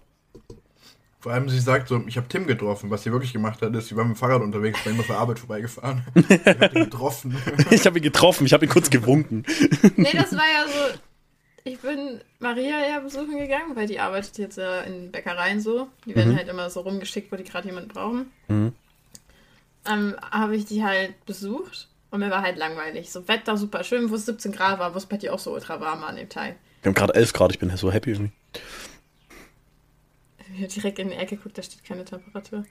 [1.24, 2.90] Vor allem, sie sagt so, ich habe Tim getroffen.
[2.90, 5.08] Was sie wirklich gemacht hat, ist, sie war mit dem Fahrrad unterwegs, bei ihm auf
[5.08, 6.04] der Arbeit vorbeigefahren.
[6.16, 7.38] Ich hab ihn getroffen.
[7.72, 9.46] Ich habe ihn getroffen, ich habe ihn kurz gewunken.
[9.96, 11.00] Nee, das war ja so.
[11.64, 15.88] Ich bin Maria ja besuchen gegangen, weil die arbeitet jetzt ja in Bäckereien so.
[16.06, 18.26] Die werden halt immer so rumgeschickt, wo die gerade jemanden brauchen.
[18.50, 18.74] Mhm.
[19.90, 23.10] Ähm, habe ich die halt besucht und mir war halt langweilig.
[23.14, 25.54] So Wetter super schön, wo es 17 Grad war, wo es bei dir auch so
[25.54, 26.58] ultra warm war an dem Tag.
[26.82, 28.34] Wir haben gerade 11 Grad, ich bin so happy irgendwie.
[30.56, 32.66] Ich hab direkt in die Ecke geguckt, da steht keine Temperatur.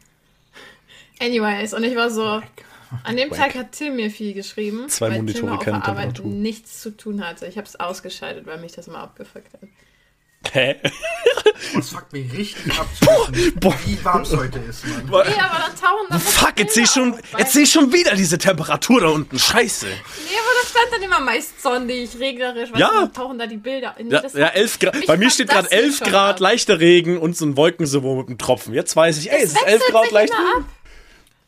[1.18, 2.42] Anyways, und ich war so,
[3.04, 3.38] an dem Wack.
[3.38, 6.96] Tag hat Tim mir viel geschrieben, Zwei weil Monitore, Tim auf der Arbeit nichts zu
[6.96, 7.46] tun hatte.
[7.46, 9.60] Ich habe es ausgeschaltet, weil mich das immer abgefuckt hat.
[10.50, 10.76] Hä?
[11.74, 13.74] Das fuckt mich richtig ab, wissen, boah.
[13.86, 15.06] wie warm es heute ist, Mann.
[15.06, 15.24] Nee, aber
[15.60, 19.00] dann tauchen da Fuck, jetzt sehe ich schon, jetzt sehe ich schon wieder diese Temperatur
[19.00, 19.38] da unten.
[19.38, 19.86] Scheiße.
[19.86, 22.88] Nee, aber da stand dann immer meist sonnig, regnerisch, weißt Ja.
[22.88, 23.94] du, dann tauchen da die Bilder.
[23.98, 25.06] Nee, Ja, das- ja 11 Grad.
[25.06, 26.40] Bei mir steht das gerade 11 schon Grad, ab.
[26.40, 28.74] leichter Regen und so ein Wolkensymbol mit einem Tropfen.
[28.74, 30.32] Jetzt weiß ich, ey, es ist wechselt 11 Grad sich leicht.
[30.34, 30.64] immer ab.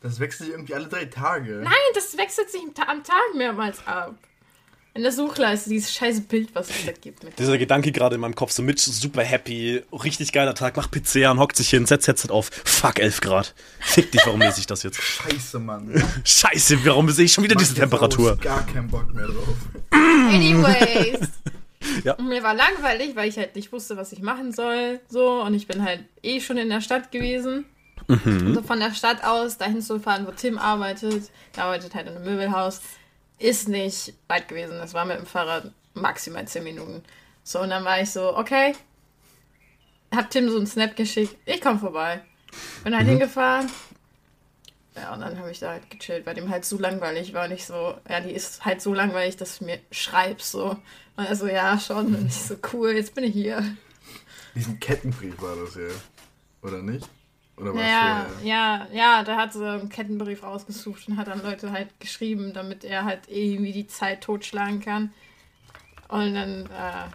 [0.01, 1.61] Das wechselt sich irgendwie alle drei Tage.
[1.63, 4.13] Nein, das wechselt sich am Tag mehrmals ab.
[4.95, 7.21] In der Suchleiste, dieses scheiß Bild, was es da gibt.
[7.21, 10.77] Mit Dieser Gedanke gerade in meinem Kopf, so Mitch ist super happy, richtig geiler Tag,
[10.77, 12.49] macht Pizza an, hockt sich hin, setzt Headset auf.
[12.63, 13.53] Fuck, 11 Grad.
[13.81, 15.01] Fick dich, warum lese ich das jetzt?
[15.01, 16.01] Scheiße, Mann.
[16.23, 18.31] Scheiße, warum sehe ich schon wieder diese Macht jetzt Temperatur?
[18.31, 19.57] aus Gar keinen Bock mehr drauf.
[19.91, 21.19] Anyways.
[22.03, 22.13] Ja.
[22.13, 24.99] Und mir war langweilig, weil ich halt nicht wusste, was ich machen soll.
[25.07, 27.65] So, und ich bin halt eh schon in der Stadt gewesen.
[28.07, 28.47] Mhm.
[28.47, 32.07] Und so von der Stadt aus dahin zu fahren, wo Tim arbeitet, der arbeitet halt
[32.07, 32.81] in einem Möbelhaus,
[33.39, 34.77] ist nicht weit gewesen.
[34.77, 37.03] Das war mit dem Fahrrad maximal 10 Minuten.
[37.43, 38.75] So, und dann war ich so, okay.
[40.15, 42.21] Hab Tim so einen Snap geschickt, ich komm vorbei.
[42.83, 42.97] Bin Mhm.
[42.97, 43.69] halt hingefahren.
[44.95, 47.45] Ja, und dann habe ich da halt gechillt, weil dem halt so langweilig war.
[47.45, 50.77] Und ich so, ja, die ist halt so langweilig, dass du mir schreibst, so.
[51.17, 52.15] Und er so, ja, schon.
[52.15, 53.75] Und ich so, cool, jetzt bin ich hier.
[54.53, 55.89] Diesen Kettenbrief war das ja.
[56.61, 57.07] Oder nicht?
[57.57, 61.71] Oder war Naja, ja, ja, da hat so einen Kettenbrief rausgesucht und hat dann Leute
[61.71, 65.13] halt geschrieben, damit er halt irgendwie die Zeit totschlagen kann.
[66.09, 67.07] Und dann, äh,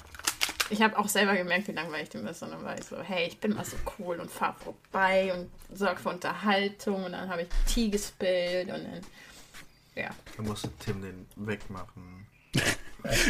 [0.70, 2.42] ich habe auch selber gemerkt, wie langweilig dem ist.
[2.42, 5.76] Und dann war ich so, hey, ich bin mal so cool und fahr vorbei und
[5.76, 7.04] sorg für Unterhaltung.
[7.04, 9.00] Und dann habe ich Tee gespillt und dann,
[9.94, 10.10] ja.
[10.36, 12.26] Da musste Tim den wegmachen.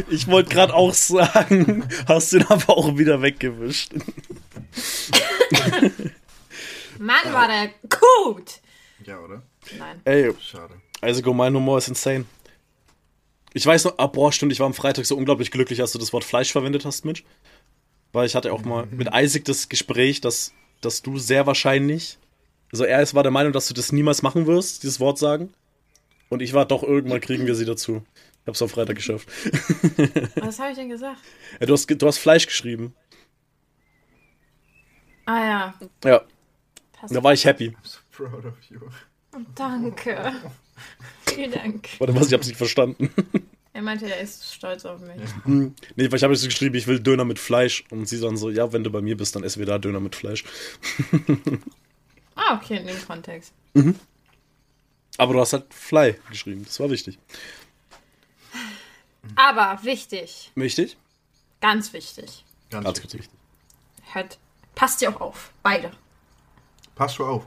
[0.09, 3.92] Ich wollte gerade auch sagen, hast den aber auch wieder weggewischt.
[7.00, 8.60] Mann, war der gut!
[9.04, 9.42] Ja, oder?
[9.78, 10.00] Nein.
[10.04, 10.74] Ey, Schade.
[11.00, 12.26] also go, mein Humor ist insane.
[13.54, 15.98] Ich weiß noch, ah, boah, stimmt, ich war am Freitag so unglaublich glücklich, als du
[15.98, 17.24] das Wort Fleisch verwendet hast, Mitch.
[18.12, 22.18] Weil ich hatte auch mal mit Isaac das Gespräch, dass, dass du sehr wahrscheinlich,
[22.70, 25.52] also er ist- war der Meinung, dass du das niemals machen wirst, dieses Wort sagen.
[26.28, 28.02] Und ich war doch, irgendwann kriegen wir sie dazu.
[28.42, 29.26] Ich hab's am Freitag geschafft.
[30.36, 31.18] Was habe ich denn gesagt?
[31.60, 32.94] Ja, du, hast, du hast Fleisch geschrieben.
[35.26, 35.74] Ah ja.
[36.04, 36.22] Ja,
[37.00, 37.14] Passt.
[37.14, 37.68] da war ich happy.
[37.68, 38.78] I'm so proud of you.
[39.54, 40.32] Danke.
[41.26, 41.88] Vielen Dank.
[41.98, 43.10] Warte, was, ich hab's nicht verstanden.
[43.72, 45.20] Er meinte, er ist stolz auf mich.
[45.44, 47.84] Nee, weil ich habe jetzt geschrieben, ich will Döner mit Fleisch.
[47.90, 50.00] Und sie dann so, ja, wenn du bei mir bist, dann essen wir da Döner
[50.00, 50.42] mit Fleisch.
[52.34, 53.52] Ah, okay, in dem Kontext.
[55.18, 57.18] Aber du hast halt Fly geschrieben, das war wichtig.
[59.36, 60.96] Aber wichtig, Wichtig?
[61.60, 62.44] ganz wichtig.
[62.70, 63.20] Ganz Ganz wichtig.
[63.20, 63.38] wichtig.
[64.12, 64.38] Hört,
[64.74, 65.52] passt ihr auch auf.
[65.62, 65.90] Beide.
[67.00, 67.46] Pass du auf.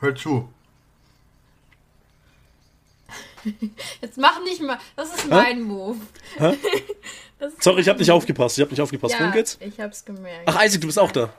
[0.00, 0.48] Hör zu.
[4.00, 4.78] Jetzt mach nicht mal.
[4.96, 5.98] Das ist mein Move.
[7.40, 8.56] Ist Sorry, ich habe nicht aufgepasst.
[8.56, 9.12] Ich habe nicht aufgepasst.
[9.16, 9.58] Worum Ja, geht's?
[9.60, 10.44] ich hab's gemerkt.
[10.46, 11.34] Ach, Isaac, du bist auch da.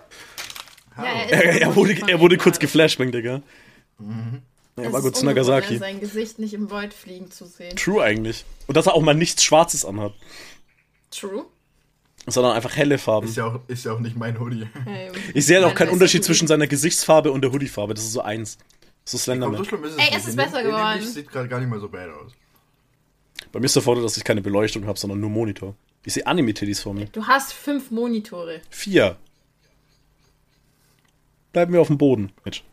[0.97, 3.41] ja, ist Er, er, wurde, er wurde kurz geflashbangt, Digga.
[4.75, 5.79] Er Es war kurz Nagasaki.
[5.79, 7.75] Sein Gesicht nicht im Void fliegen zu sehen.
[7.75, 8.45] True eigentlich.
[8.67, 10.13] Und dass er auch mal nichts Schwarzes anhat,
[11.09, 11.47] True.
[12.27, 13.27] Sondern einfach helle Farben.
[13.27, 14.67] Ist ja, auch, ist ja auch nicht mein Hoodie.
[14.85, 16.25] Hey, Ich sehe halt auch keinen Unterschied Hoodie.
[16.27, 17.93] zwischen seiner Gesichtsfarbe und der Hoodiefarbe.
[17.93, 18.57] Das ist so eins.
[19.07, 19.63] So so Slenderman.
[19.65, 20.17] schlimm ist es Ey, nicht.
[20.17, 20.99] es ist besser geworden.
[20.99, 22.31] Licht sieht gerade gar nicht mal so bad aus.
[23.51, 25.75] Bei mir ist der Vorteil, dass ich keine Beleuchtung habe, sondern nur Monitor.
[26.03, 27.05] Ich sehe Anime-Titties vor mir.
[27.11, 28.61] Du hast fünf Monitore.
[28.69, 29.17] Vier.
[31.51, 32.63] Bleiben wir auf dem Boden, Mitch.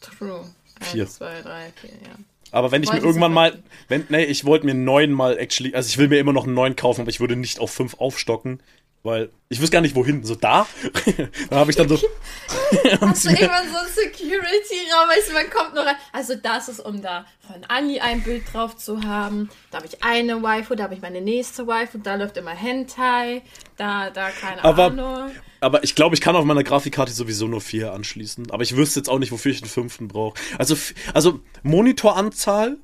[0.00, 0.44] True.
[0.80, 1.02] Vier.
[1.04, 2.14] Eins, zwei, drei, vier, ja.
[2.54, 5.88] Aber wenn ich mir irgendwann mal, wenn, nee, ich wollte mir neun mal actually, also
[5.88, 8.62] ich will mir immer noch einen neuen kaufen, aber ich würde nicht auf fünf aufstocken,
[9.02, 10.22] weil ich wüsste gar nicht wohin.
[10.22, 10.66] So da?
[11.50, 11.96] da habe ich dann so.
[13.00, 15.96] Hast du irgendwann so einen Security-Raum, weißt du, man kommt nur rein.
[16.12, 19.50] Also das ist, um da von Anni ein Bild drauf zu haben.
[19.72, 23.42] Da habe ich eine Waifu, da habe ich meine nächste Waifu, da läuft immer Hentai,
[23.76, 25.30] da, da keine Aber- Ahnung.
[25.64, 28.50] Aber ich glaube, ich kann auf meiner Grafikkarte sowieso nur vier anschließen.
[28.50, 30.38] Aber ich wüsste jetzt auch nicht, wofür ich einen fünften brauche.
[30.58, 30.76] Also,
[31.14, 32.76] also Monitoranzahl,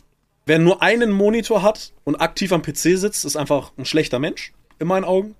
[0.47, 4.53] wer nur einen Monitor hat und aktiv am PC sitzt, ist einfach ein schlechter Mensch,
[4.79, 5.35] in meinen Augen.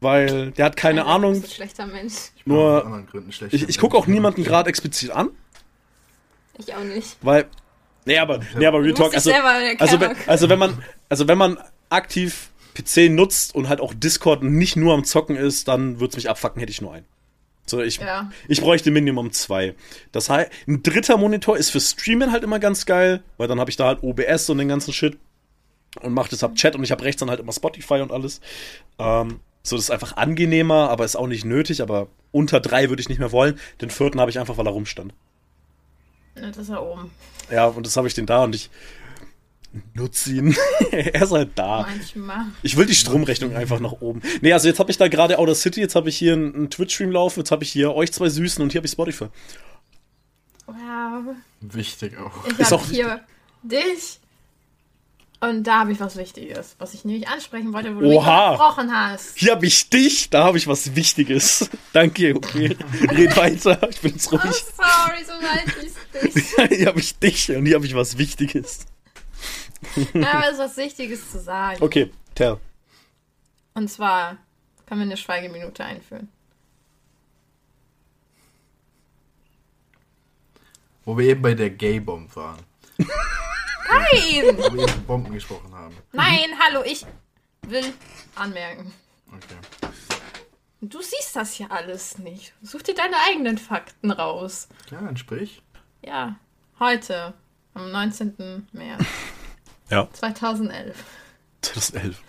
[0.00, 1.34] Weil der hat keine Ja, Ahnung.
[1.34, 2.14] ein schlechter Mensch.
[2.44, 3.54] Nur, anderen Gründen schlecht.
[3.54, 5.30] ich, ich gucke auch niemanden gerade explizit an,
[6.58, 7.16] Ich auch nicht.
[7.22, 7.46] weil.
[8.04, 9.80] Nee, aber, nee, aber Real Talk, also, selber erkennen.
[9.80, 11.56] also, wenn, also wenn man, also wenn man
[11.88, 16.16] aktiv PC nutzt und halt auch Discord nicht nur am Zocken ist, dann würde es
[16.16, 17.06] mich abfacken, hätte ich nur einen.
[17.66, 18.30] So, ich, Ja.
[18.48, 19.74] ich bräuchte Minimum zwei.
[20.10, 23.70] Das heißt, ein dritter Monitor ist für Streamen halt immer ganz geil, weil dann habe
[23.70, 25.16] ich da halt OBS und den ganzen Shit
[26.00, 28.40] und mache deshalb Chat und ich habe rechts dann halt immer Spotify und alles.
[28.98, 33.00] Ähm, so, das ist einfach angenehmer, aber ist auch nicht nötig, aber unter drei würde
[33.00, 33.58] ich nicht mehr wollen.
[33.80, 35.12] Den vierten habe ich einfach, weil er rumstand.
[36.34, 37.10] Das ist ja oben.
[37.50, 38.70] Ja, und das habe ich den da und ich
[39.94, 40.56] nutze ihn.
[40.90, 41.86] er ist halt da.
[41.88, 42.46] Manchmal.
[42.62, 44.20] Ich will die Stromrechnung einfach nach oben.
[44.40, 46.70] Nee, also jetzt habe ich da gerade Outer City, jetzt habe ich hier einen, einen
[46.70, 49.26] Twitch-Stream laufen, jetzt habe ich hier euch zwei Süßen und hier habe ich Spotify.
[50.66, 51.34] Wow.
[51.60, 52.32] Wichtig auch.
[52.46, 53.20] Ich Ist habe auch hier
[53.62, 54.18] dich.
[55.40, 58.50] Und da habe ich was Wichtiges, was ich nämlich ansprechen wollte, wo du Oha.
[58.52, 59.36] mich unterbrochen hast.
[59.36, 61.68] Hier habe ich dich, da habe ich was Wichtiges.
[61.92, 62.76] Danke, okay.
[63.10, 64.64] Red weiter, ich bin jetzt Oh, ruhig.
[64.76, 66.34] sorry, so leid ich
[66.68, 66.78] dich.
[66.78, 68.86] hier habe ich dich und hier habe ich was Wichtiges.
[70.14, 71.82] Ja, aber es ist was Wichtiges zu sagen.
[71.82, 72.58] Okay, tell.
[73.74, 74.38] Und zwar
[74.86, 76.28] können wir eine Schweigeminute einführen.
[81.04, 82.60] Wo wir eben bei der Gay-Bomb waren.
[82.98, 84.56] Nein!
[84.56, 85.96] Wo wir eben Bomben gesprochen haben.
[86.12, 87.04] Nein, hallo, ich
[87.66, 87.92] will
[88.34, 88.92] anmerken.
[89.28, 89.56] Okay.
[90.80, 92.54] Du siehst das ja alles nicht.
[92.62, 94.68] Such dir deine eigenen Fakten raus.
[94.90, 95.62] Ja, dann sprich.
[96.04, 96.36] Ja,
[96.78, 97.34] heute,
[97.74, 98.68] am 19.
[98.72, 99.04] März
[99.90, 100.96] Ja, 2011,
[101.62, 102.22] 2011.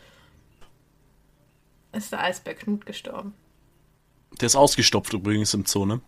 [1.94, 3.34] ist der Eisbär Knut gestorben.
[4.42, 6.02] Der ist ausgestopft übrigens im Zoo, ne?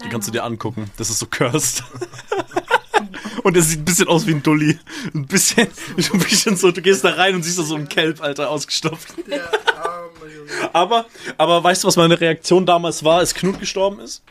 [0.00, 0.90] Den kannst du dir angucken.
[0.96, 1.82] Das ist so cursed.
[3.42, 4.78] Und er sieht ein bisschen aus wie ein Dulli.
[5.14, 5.68] Ein bisschen,
[6.12, 9.14] ein bisschen so, du gehst da rein und siehst da so einen Kelp, Alter, ausgestopft.
[9.28, 9.44] Der
[9.76, 10.74] arme Junge.
[10.74, 11.04] Aber,
[11.36, 14.22] aber weißt du, was meine Reaktion damals war, als Knut gestorben ist?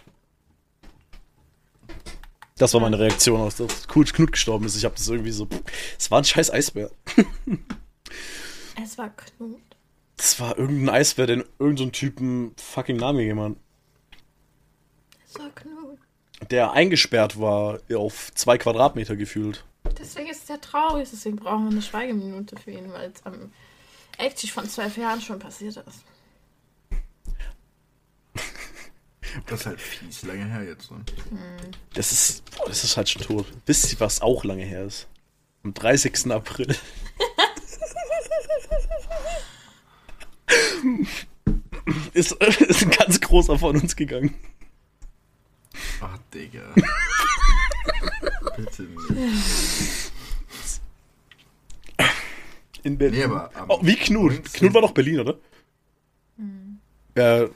[2.57, 4.75] Das war meine Reaktion, als dass Knut Knut gestorben ist.
[4.75, 5.47] Ich habe das irgendwie so.
[5.97, 6.91] Es war ein scheiß Eisbär.
[8.81, 9.61] Es war Knut.
[10.17, 13.53] Das war irgendein Eisbär, den irgendein so Typen fucking Namen gegeben hat.
[15.27, 15.99] Es war Knut.
[16.49, 19.63] Der eingesperrt war auf zwei Quadratmeter gefühlt.
[19.99, 23.51] Deswegen ist er traurig, deswegen brauchen wir eine Schweigeminute für ihn, weil es am
[24.17, 26.03] Active von zwölf Jahren schon passiert ist.
[29.47, 30.91] Das ist halt fies, lange her jetzt.
[30.91, 31.03] Ne?
[31.93, 33.47] Das ist, oh, das ist halt schon tot.
[33.65, 35.07] Wisst ihr, was auch lange her ist?
[35.63, 36.31] Am 30.
[36.31, 36.67] April.
[42.13, 44.35] ist, ist ein ganz großer von uns gegangen.
[46.01, 46.73] Ach, Digga.
[48.57, 50.11] Bitte nicht.
[52.83, 53.19] In Berlin.
[53.19, 54.33] Nee, aber oh, wie Knut.
[54.33, 54.53] 19.
[54.53, 55.37] Knut war doch Berlin, oder?
[57.15, 57.47] Ja,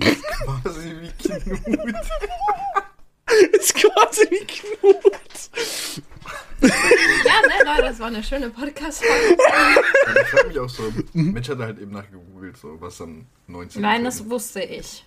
[0.00, 1.94] Quasi wie Knut.
[3.52, 5.04] ist quasi wie Knut.
[6.62, 9.36] Ja, ne, Leute, das war eine schöne Podcast-Folge.
[10.22, 13.80] Ich frag mich auch so, Mitch hat halt eben nachgegoogelt, so was dann 19.
[13.80, 15.04] Nein, das wusste ich.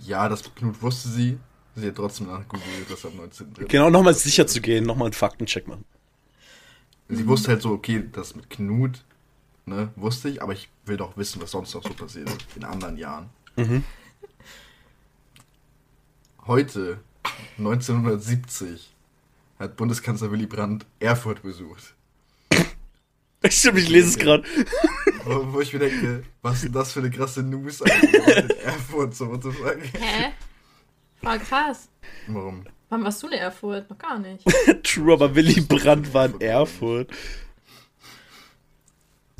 [0.00, 1.38] Ja, das Knut wusste sie.
[1.74, 3.54] Sie hat trotzdem nachgegoogelt, dass am 19.
[3.54, 5.84] drin Genau, nochmal sicher zu gehen, nochmal einen Faktencheck machen.
[7.08, 9.02] Sie wusste halt so, okay, das mit Knut,
[9.66, 12.64] ne, wusste ich, aber ich will doch wissen, was sonst noch so passiert ist in
[12.64, 13.30] anderen Jahren.
[16.44, 16.98] Heute,
[17.58, 18.92] 1970,
[19.60, 21.94] hat Bundeskanzler Willy Brandt Erfurt besucht.
[23.48, 24.42] Stimmt, ich lese es gerade.
[25.24, 28.50] Wo, wo ich mir denke, was ist denn das für eine krasse News eigentlich in
[28.58, 29.78] Erfurt, so what the fuck?
[30.00, 30.32] Hä?
[31.20, 31.88] War krass.
[32.26, 32.64] Warum?
[32.88, 33.88] Wann warst du in Erfurt?
[33.88, 34.44] Noch gar nicht.
[34.82, 37.08] True, aber Willy Brandt war in Erfurt.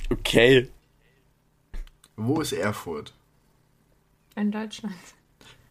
[0.09, 0.71] Okay.
[2.15, 3.12] Wo ist Erfurt?
[4.37, 4.95] In Deutschland.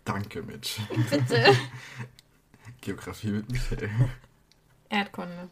[0.06, 0.80] Danke, Mitch.
[1.10, 1.46] Bitte.
[2.82, 3.90] Geografie mit Michael.
[4.90, 5.50] Erdkunde.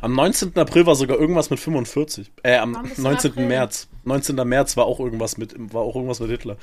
[0.00, 0.56] Am 19.
[0.56, 2.32] April war sogar irgendwas mit 45.
[2.42, 3.30] Äh, am Warum bist du 19.
[3.32, 3.46] April?
[3.46, 3.88] März.
[4.04, 4.36] 19.
[4.48, 6.56] März war auch irgendwas mit, war auch irgendwas mit Hitler.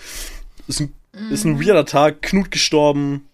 [0.68, 0.94] Ist ein,
[1.30, 1.52] ist Mhm.
[1.58, 2.22] ein weirder Tag.
[2.24, 3.30] Knut gestorben.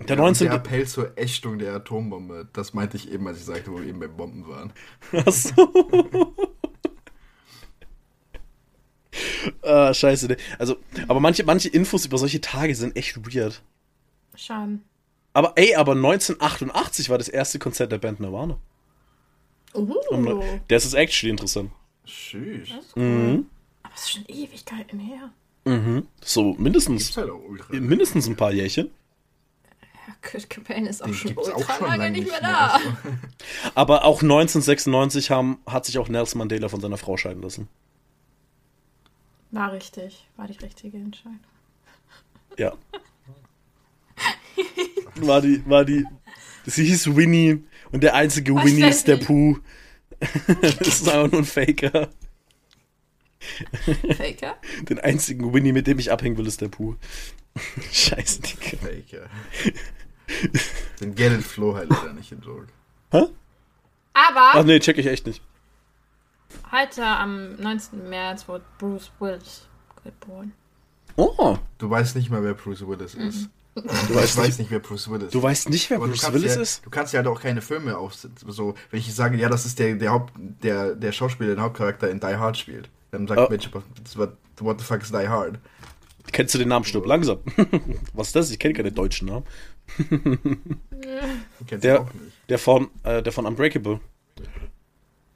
[0.00, 0.48] Der Ja, und 19.
[0.48, 3.86] Der Appell zur Ächtung der Atombombe, das meinte ich eben, als ich sagte, wo wir
[3.86, 4.72] eben bei Bomben waren.
[5.12, 5.52] Achso.
[9.62, 10.26] Ah, scheiße.
[10.28, 10.36] ne.
[10.58, 10.76] Also,
[11.08, 13.62] aber manche, manche Infos über solche Tage sind echt weird.
[14.34, 14.82] Schaden.
[15.32, 18.58] Aber ey, aber 1988 war das erste Konzert der Band Nirvana.
[19.74, 21.70] Uh, Das ist actually interessant.
[22.06, 22.34] Ist
[22.96, 23.02] cool.
[23.02, 23.46] Mhm.
[23.82, 25.30] Aber es ist schon Ewigkeiten her.
[26.22, 27.74] So, mindestens, halt ultra.
[27.74, 28.88] mindestens ein paar Jährchen.
[30.06, 32.40] Ja, Kurt Cobain ist auch Den schon gibt's auch ultra schon lange lange nicht mehr
[32.40, 32.50] mehr.
[32.50, 32.66] da.
[32.68, 32.88] Also,
[33.74, 37.68] Aber auch 1996 haben, hat sich auch Nelson Mandela von seiner Frau scheiden lassen.
[39.50, 40.28] War richtig.
[40.36, 41.40] War die richtige Entscheidung.
[42.58, 42.72] Ja.
[45.16, 46.06] War die, war die.
[46.64, 49.58] Sie hieß Winnie und der einzige Winnie ist der Pooh.
[50.18, 52.08] das ist einfach nur ein Faker.
[54.16, 54.56] Faker?
[54.88, 56.96] Den einzigen Winnie, mit dem ich abhängen will, ist der Pooh.
[57.92, 58.78] Scheiße, Digga.
[58.78, 59.20] Fake, ja.
[61.00, 62.68] Den Get It Flow halt leider nicht im Joke.
[63.10, 63.28] Ach
[64.52, 65.42] Aber nee, check ich echt nicht.
[66.72, 68.08] Heute am 19.
[68.08, 69.66] März wurde Bruce Willis
[70.04, 70.52] geboren.
[71.16, 73.48] Oh, Du weißt nicht mal, wer Bruce Willis ist.
[73.74, 76.32] du Ich weißt, weiß nicht, nicht, wer Bruce Willis du weißt nicht, wer Aber Bruce
[76.32, 76.84] Willis ja, ist?
[76.84, 78.50] Du kannst ja halt auch keine Filme aufsetzen.
[78.52, 81.62] So, wenn ich sage, ja, das ist der, der, Haupt, der, der Schauspieler, der den
[81.62, 83.48] Hauptcharakter in Die Hard spielt, dann sagt Oh.
[83.50, 83.70] Mitch,
[84.16, 85.58] what, what the fuck is Die Hard?
[86.32, 87.38] Kennst du den Namen Stirb langsam?
[88.12, 88.50] Was ist das?
[88.50, 89.44] Ich kenne keine deutschen Namen.
[89.98, 92.32] Du kennst Der- ihn auch nicht.
[92.48, 94.00] Der von, äh, der von Unbreakable.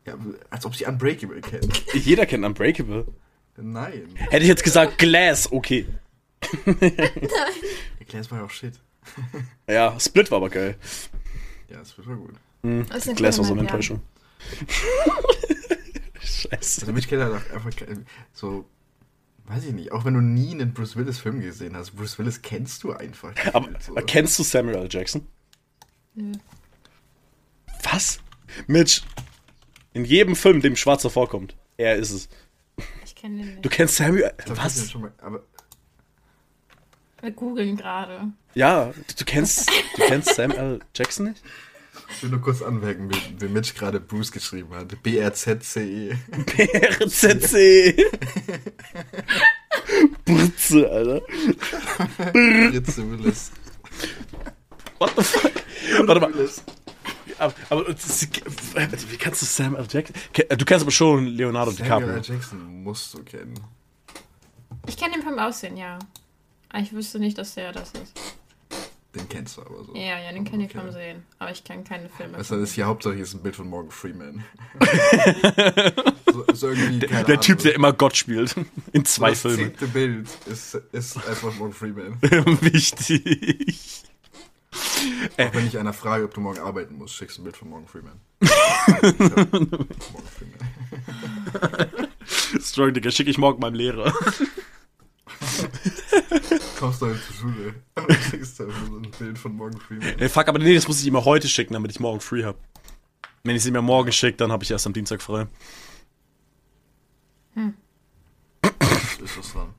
[0.07, 0.17] Ja,
[0.49, 1.71] als ob sie Unbreakable kennen.
[1.93, 3.07] Jeder kennt Unbreakable.
[3.57, 4.09] Nein.
[4.15, 5.87] Hätte ich jetzt gesagt Glass, okay.
[7.99, 8.81] Erklär es mal auch Shit.
[9.69, 10.77] Ja, Split war aber geil.
[11.69, 12.35] Ja, wird schon gut.
[12.63, 13.69] Eine Glass war so eine ja.
[13.69, 14.01] Enttäuschung.
[16.21, 16.83] Scheiße.
[16.83, 17.71] Also Mitch kennt halt auch einfach
[18.33, 18.67] so,
[19.47, 22.43] weiß ich nicht, auch wenn du nie einen Bruce Willis Film gesehen hast, Bruce Willis
[22.43, 23.33] kennst du einfach.
[23.55, 23.95] Aber so.
[24.07, 24.89] kennst du Samuel L.
[24.91, 25.27] Jackson?
[26.15, 26.33] Nö.
[27.83, 28.21] Was?
[28.67, 29.03] Mitch,
[29.93, 32.29] in jedem Film, in dem Schwarzer vorkommt, er ist es.
[33.05, 33.71] Ich kenne den Du nicht.
[33.71, 34.33] kennst Samuel.
[34.39, 34.91] Ich glaub, ich hab den Was?
[34.91, 35.43] Schon mal, aber
[37.21, 38.29] Wir googeln gerade.
[38.55, 40.81] Ja, du kennst, du kennst Samuel L.
[40.95, 41.43] Jackson nicht?
[42.17, 45.01] ich will nur kurz anmerken, wie, wie Mitch gerade Bruce geschrieben hat.
[45.03, 46.15] B-R-Z-C-E.
[47.05, 47.95] RZC.
[50.25, 51.23] Brutze, Alter.
[52.33, 53.53] Fritze Willis.
[54.99, 55.53] What the fuck?
[56.07, 56.33] Warte mal.
[57.39, 58.27] Aber, aber das-
[59.11, 59.87] wie kannst du Sam L.
[59.91, 60.15] Jackson?
[60.33, 61.99] Ke- Du kennst aber schon Leonardo Samuel L.
[62.21, 62.35] DiCaprio.
[62.37, 63.55] Jackson musst du kennen.
[64.87, 65.99] Ich kenne den vom Aussehen, ja.
[66.71, 68.13] Aber ich wüsste nicht, dass der das ist.
[69.15, 69.95] Den kennst du aber so.
[69.97, 70.79] Ja, ja, den kenne ich Okay.
[70.85, 71.25] vom Sehen.
[71.41, 72.39] Aber ich kenne keine Filme.
[72.39, 72.75] Du, das ihm.
[72.77, 74.45] hier hauptsächlich ist ein Bild von Morgan Freeman.
[76.33, 78.55] so, so irgendwie, keine Der Typ, der immer Gott spielt.
[78.93, 79.57] In zwei das Filmen.
[79.59, 82.19] zehnte Bild ist, ist einfach Morgan Freeman.
[82.61, 84.03] Wichtig.
[85.39, 87.69] Auch wenn ich einer frage, ob du morgen arbeiten musst, schickst du ein Bild von
[87.69, 88.21] Morgan Freeman.
[88.41, 89.99] Morgan
[90.37, 90.61] Freeman.
[92.61, 94.13] Strong, Digga, schicke ich morgen meinem Lehrer.
[96.79, 100.19] Kommst du heute zur Schule und schickst einfach so ein Bild von Morgan Freeman.
[100.19, 102.57] Ey, fuck, aber nee, das muss ich immer heute schicken, damit ich morgen free hab.
[103.45, 105.47] Wenn ich sie mir morgen schicke, dann habe ich erst am Dienstag frei.
[109.23, 109.75] Ist was dran.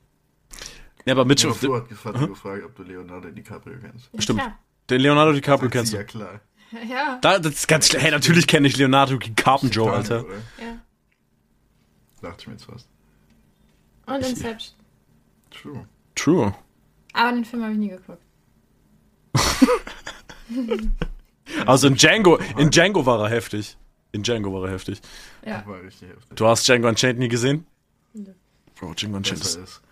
[1.04, 4.08] Ja, aber Mitch, Ja, hat gefragt, gefragt, ob du Leonardo DiCaprio kennst.
[4.12, 4.40] Ja, stimmt.
[4.40, 4.58] klar.
[4.90, 5.96] Den Leonardo DiCaprio Sagt kennst du.
[5.96, 6.40] Ja, klar.
[6.88, 7.18] Ja.
[7.20, 8.02] Da, das ist ganz schlecht.
[8.02, 10.24] Hey, natürlich kenne ich Leonardo Titanic, Alter.
[10.58, 10.78] ja.
[12.22, 12.88] Dachte ich mir jetzt fast.
[14.06, 14.74] Und Inception.
[15.50, 15.86] True.
[16.14, 16.54] True.
[17.12, 18.22] Aber den Film habe ich nie geguckt.
[21.66, 23.76] Also in Django, in Django war er heftig.
[24.12, 25.00] In Django war er heftig.
[25.44, 25.62] Ja.
[25.66, 26.36] War richtig heftig.
[26.36, 27.66] Du hast Django Unchained nie gesehen?
[28.14, 28.32] Nö.
[28.78, 29.82] Bro, Django Unchained ist.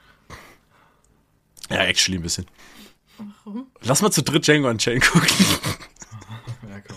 [1.69, 2.47] Ja, actually ein bisschen.
[3.45, 3.67] Warum?
[3.83, 5.29] Lass mal zu dritt Django Unchained gucken.
[6.69, 6.97] Ja, komm.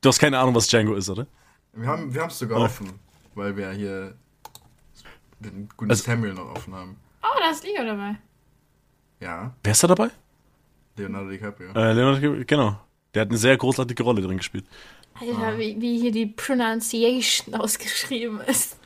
[0.00, 1.26] Du hast keine Ahnung, was Django ist, oder?
[1.72, 2.64] Wir haben wir es sogar Oh.
[2.64, 2.98] offen,
[3.34, 4.16] weil wir hier
[5.40, 6.96] den guten Also- Samuel noch offen haben.
[7.22, 8.16] Oh, da ist Leo dabei.
[9.20, 10.10] Ja, Wer ist da dabei?
[10.96, 11.70] Leonardo DiCaprio.
[11.74, 12.80] Äh, Leonardo DiCaprio, genau.
[13.14, 14.66] Der hat eine sehr großartige Rolle drin gespielt.
[15.18, 18.78] Alter, wie, wie hier die Pronunciation ausgeschrieben ist.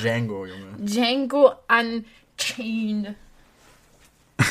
[0.00, 0.72] Django, Junge.
[0.78, 3.14] Django Unchained.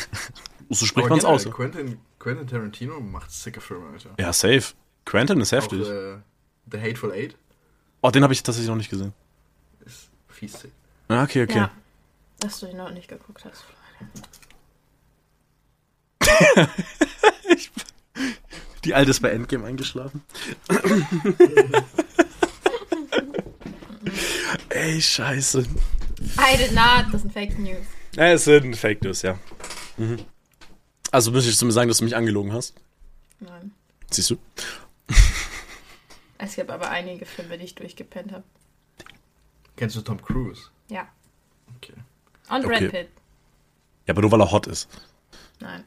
[0.71, 1.45] So spricht man es aus.
[1.52, 4.15] Quentin, Quentin Tarantino macht sicke Filme, Alter.
[4.19, 4.74] Ja, safe.
[5.06, 5.84] Quentin ist heftig.
[5.84, 6.17] Auch, äh,
[6.71, 7.36] The Hateful Eight
[8.06, 9.13] oh, den habe ich tatsächlich noch nicht gesehen.
[9.86, 10.71] ist fies sick.
[11.08, 11.58] Ah, okay, okay.
[11.58, 11.71] Ja.
[12.39, 13.64] Dass du ihn noch nicht geguckt hast.
[18.84, 20.22] Die alte ist bei Endgame eingeschlafen.
[24.70, 25.66] Ey, scheiße.
[26.38, 27.05] I did not.
[27.12, 27.88] Das sind Fake News.
[28.16, 29.38] Ja, es sind Fake News, ja.
[29.97, 30.20] Mhm.
[31.11, 32.74] Also müsstest du mir sagen, dass du mich angelogen hast?
[33.39, 33.72] Nein.
[34.11, 34.38] Siehst du?
[36.38, 38.43] Es gibt aber einige Filme, die ich durchgepennt habe.
[39.78, 40.63] Kennst du Tom Cruise?
[40.89, 41.07] Ja.
[41.78, 41.93] Okay.
[42.49, 42.68] Und Okay.
[42.68, 43.09] Brad Pitt.
[44.05, 44.89] Ja, aber nur weil er hot ist.
[45.61, 45.86] Nein.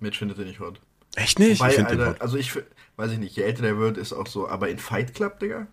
[0.00, 0.80] Mitch findet den nicht hot.
[1.14, 1.60] Echt nicht?
[1.60, 2.20] Wobei, ich Alter, hot.
[2.20, 2.52] also ich,
[2.96, 5.68] weiß ich nicht, je älter der wird, ist auch so, aber in Fight Club, Digga?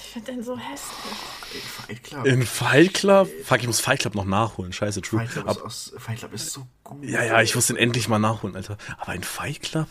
[0.00, 1.54] Ich finde den so hässlich.
[1.54, 2.26] In Fight Club.
[2.26, 3.28] In Fight Club?
[3.44, 4.72] Fuck, ich muss Fight Club noch nachholen.
[4.72, 5.20] Scheiße, true.
[5.20, 7.04] Fight Club, ist Ab, aus, Fight Club ist so gut.
[7.04, 8.76] ja, ja, ich muss den endlich mal nachholen, Alter.
[8.98, 9.88] Aber in Fight Club?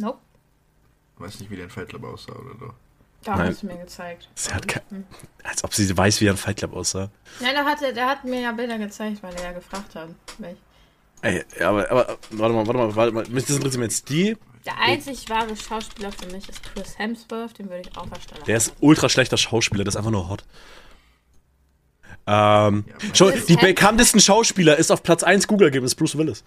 [0.00, 0.18] Nope.
[1.18, 2.74] Weiß nicht, wie der in Fight Club aussah oder so.
[3.22, 3.48] Da Nein.
[3.50, 4.28] hast du mir gezeigt.
[4.34, 4.82] Sie hat ke-
[5.42, 7.10] als ob sie weiß, wie ein Fight Club aussah.
[7.40, 10.08] Nein, der, hatte, der hat mir ja Bilder gezeigt, weil er ja gefragt hat.
[10.38, 10.56] welch-
[11.24, 13.24] Ey, aber, aber, warte mal, warte mal, warte mal.
[13.28, 14.36] Mich interessiert jetzt die.
[14.66, 18.42] Der einzig wahre Schauspieler für mich ist Chris Hemsworth, den würde ich auch erstellen.
[18.46, 20.44] Der ist ultra schlechter Schauspieler, der ist einfach nur hot.
[22.26, 26.44] Ähm, Ja, die bekanntesten Schauspieler ist auf Platz 1 Google-Ergebnis Bruce Willis.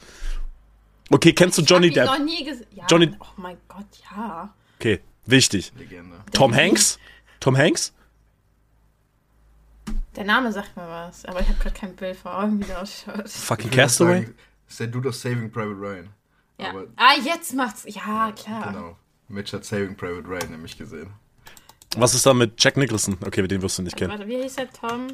[1.10, 2.20] Okay, kennst du Johnny ich hab ihn Depp?
[2.20, 2.68] noch nie gesehen.
[2.72, 4.54] Ja, Johnny- Oh mein Gott, ja.
[4.80, 5.72] Okay, wichtig.
[5.78, 6.18] Legende.
[6.34, 7.00] Tom Hanks?
[7.40, 7.94] Tom Hanks?
[10.16, 12.82] Der Name sagt mir was, aber ich habe gerade kein Bild vor Augen, wie der
[12.82, 13.30] ausschaut.
[13.30, 14.28] Fucking Castaway?
[14.68, 16.10] Ist der Dude aus Saving Private Ryan.
[16.60, 16.70] Ja.
[16.70, 17.86] Aber, ah, jetzt macht's.
[17.88, 18.72] Ja, klar.
[18.72, 18.98] Genau.
[19.30, 21.12] Mitch hat Saving Private Ryan nämlich gesehen.
[21.96, 23.18] Was ist da mit Jack Nicholson?
[23.26, 24.12] Okay, den wirst du nicht kennen.
[24.12, 25.08] Warte, wie hieß der Tom?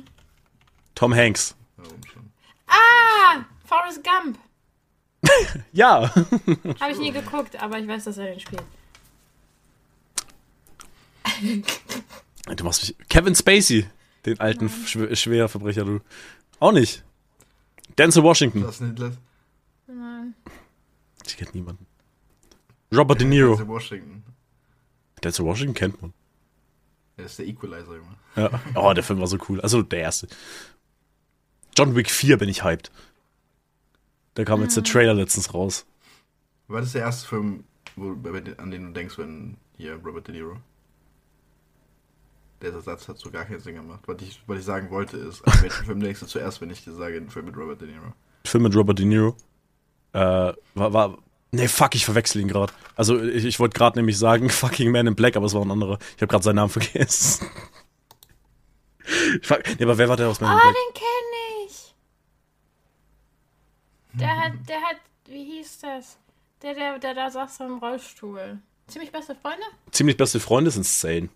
[0.95, 1.56] Tom Hanks.
[1.78, 2.32] Warum schon?
[2.68, 4.38] Ah, Forrest Gump.
[5.72, 6.14] Ja.
[6.80, 8.64] Habe ich nie geguckt, aber ich weiß, dass er den spielt.
[12.58, 13.08] Du machst mich.
[13.08, 13.88] Kevin Spacey.
[14.26, 16.01] Den alten Schw Schwerverbrecher, du.
[16.60, 17.04] Auch nicht.
[17.97, 18.62] Denzel Washington.
[18.64, 19.18] Das nicht das Nein.
[21.26, 21.86] Ich kennt niemanden.
[22.93, 23.53] Robert De Niro.
[23.53, 24.24] ist Washington.
[25.24, 26.13] Denzel Washington kennt man.
[27.17, 28.15] Er ist der Equalizer, Junge.
[28.36, 28.61] Ja.
[28.76, 29.61] Oh, der Film war so cool.
[29.61, 30.28] Also der erste.
[31.78, 32.91] John Wick 4 bin ich hyped.
[34.36, 35.86] Da kam jetzt der Trailer letztens raus.
[36.67, 37.65] War das der erste Film,
[37.95, 38.11] wo,
[38.57, 40.57] an den du denkst, wenn hier Robert De Niro?
[42.61, 44.01] Der Satz hat so gar keinen Sinn gemacht.
[44.07, 46.84] Was ich, was ich sagen wollte ist, an welchen Film denkst du zuerst, wenn ich
[46.84, 48.13] dir sage, ein Film mit Robert De Niro?
[48.45, 49.36] Film mit Robert De Niro.
[50.14, 51.18] Äh, war, war.
[51.51, 52.74] Nee, fuck, ich verwechsel ihn gerade.
[52.95, 55.72] Also ich, ich wollte gerade nämlich sagen, fucking Man in Black, aber es war ein
[55.72, 55.99] anderer.
[56.16, 57.45] Ich habe gerade seinen Namen vergessen.
[59.41, 60.74] Ich frag, nee, aber wer war der aus Man in Ah, Black?
[60.76, 61.93] den kenne ich.
[64.14, 64.95] Der hat, der hat,
[65.28, 66.18] wie hieß das?
[66.61, 68.59] Der, der, der da saß im Rollstuhl.
[68.88, 69.64] Ziemlich beste Freunde?
[69.91, 71.28] Ziemlich beste Freunde ist insane.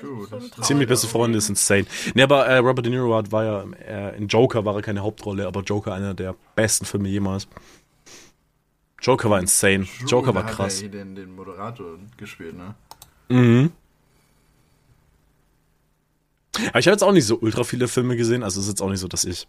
[0.00, 0.62] True, so.
[0.62, 1.86] Ziemlich beste Freunde ist insane.
[2.14, 5.00] Nee, aber äh, Robert De Niro hat, war ja äh, in Joker war er keine
[5.00, 7.48] Hauptrolle, aber Joker einer der besten Filme jemals.
[9.00, 9.86] Joker war insane.
[9.86, 10.76] True, Joker war hat krass.
[10.76, 12.74] Er hier den, den Moderator gespielt, ne?
[13.28, 13.72] Mhm.
[16.68, 18.82] Aber ich habe jetzt auch nicht so ultra viele Filme gesehen, also es ist jetzt
[18.82, 19.46] auch nicht so, dass ich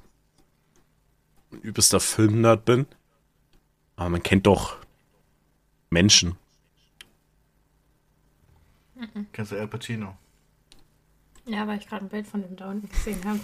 [1.51, 2.85] ein übelster Filmnerd bin.
[3.95, 4.77] Aber man kennt doch
[5.89, 6.37] Menschen.
[9.33, 10.17] Kennst du Al Pacino?
[11.45, 13.39] Ja, weil ich gerade ein Bild von dem da unten gesehen habe.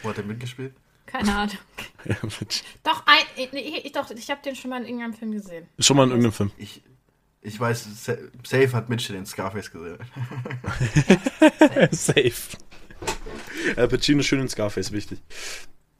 [0.00, 0.74] Wo hat er mitgespielt?
[1.06, 1.56] Keine Ahnung.
[2.82, 5.68] Doch, ein, nee, ich, doch, ich habe den schon mal in irgendeinem Film gesehen.
[5.78, 6.50] Schon mal in irgendeinem Film.
[6.56, 6.82] Ich,
[7.42, 9.98] ich weiß, Sa- Safe hat Mitch den Scarface gesehen.
[11.92, 12.56] Safe.
[13.76, 15.20] Al Pacino schön in Scarface, wichtig.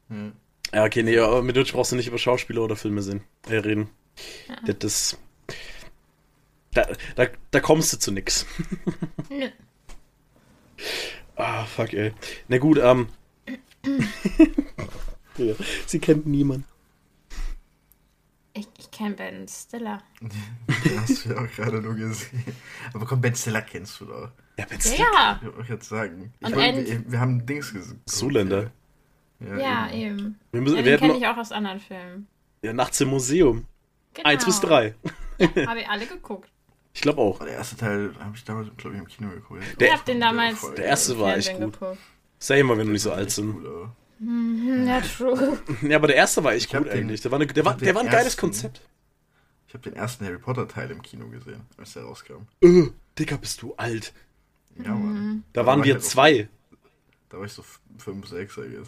[0.09, 0.31] Ja.
[0.73, 3.55] Ja, okay, nee, aber mit Deutsch brauchst du nicht über Schauspieler oder Filme sehen, äh,
[3.55, 3.89] reden.
[4.65, 5.17] Das, das
[6.77, 8.45] da, da, da kommst du zu nix.
[9.29, 9.47] Nö.
[11.35, 12.13] Ah, fuck, ey.
[12.47, 13.07] Na gut, ähm.
[15.37, 15.53] ja,
[15.85, 16.65] sie kennt niemand.
[18.53, 20.01] Ich, ich kenne Ben Stiller.
[20.21, 22.43] Den hast du ja auch gerade nur gesehen.
[22.93, 24.31] Aber komm, Ben Stiller kennst du doch.
[24.57, 25.13] Ja, Ben Ja, Stiller.
[25.13, 25.39] ja.
[25.43, 26.33] Ich wollte jetzt sagen.
[26.39, 28.01] Ich End- wir, wir haben Dings gesehen.
[28.05, 28.71] Zuländer.
[29.39, 30.17] Ja, Ja, eben.
[30.19, 30.39] eben.
[30.51, 32.27] Wir müssen, Ja, den kenne ich auch aus anderen Filmen.
[32.63, 33.65] ja, nachts im Museum.
[34.15, 34.29] Genau.
[34.29, 34.95] Eins bis drei.
[35.39, 36.49] Habe ich alle geguckt.
[36.97, 37.37] Ich glaube auch.
[37.37, 39.61] Der erste Teil habe ich damals, glaube ich, im Kino geguckt.
[39.79, 41.73] Der- ich habe den damals voll- der erste war echt gut.
[41.73, 41.99] geguckt.
[42.39, 43.53] Sag mal, wenn du nicht so Der alt sind.
[43.53, 45.59] gut, aber- Hm, Ja, true.
[45.83, 47.21] Ja, aber der erste war echt Ich gut den- eigentlich.
[47.21, 48.81] Der war, eine, der war, der war ein den geiles ersten- Konzept.
[49.67, 52.47] Ich habe den ersten Harry Potter Teil im Kino gesehen, als der rauskam.
[52.61, 52.87] Äh,
[53.19, 54.11] Dicker, bist du alt.
[54.83, 55.43] Ja, Mann.
[55.53, 56.49] Da Aber waren war wir halt auch- zwei.
[57.29, 57.63] Da war ich so
[57.99, 58.87] 5, 6, I guess.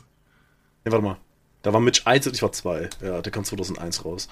[0.84, 1.18] Nee, warte mal.
[1.62, 2.90] Da war Mitch 1 und ich war 2.
[3.04, 4.30] Ja, der kam 2001 raus.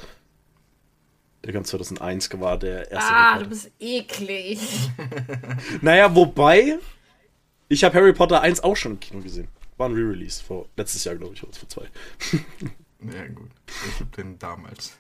[1.48, 3.10] Der kam 2001, war der erste.
[3.10, 4.60] Ah, Harry du bist eklig.
[5.82, 6.78] Naja, wobei,
[7.70, 9.48] ich habe Harry Potter 1 auch schon im Kino gesehen.
[9.78, 11.86] War ein Re-Release, vor letztes Jahr, glaube ich, oder vor zwei.
[13.00, 13.52] Ja, gut.
[13.68, 14.98] Ich habe den damals.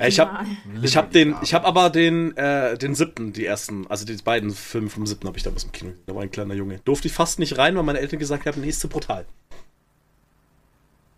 [0.00, 0.84] Äh, ich habe Original.
[0.84, 4.50] ich hab den, ich habe aber den, äh, den siebten, die ersten, also die beiden
[4.50, 6.04] Filme vom siebten habe ich damals im Kino gesehen.
[6.06, 6.78] Da war ein kleiner Junge.
[6.86, 9.26] Durfte ich fast nicht rein, weil meine Eltern gesagt haben, nee, ist zu brutal.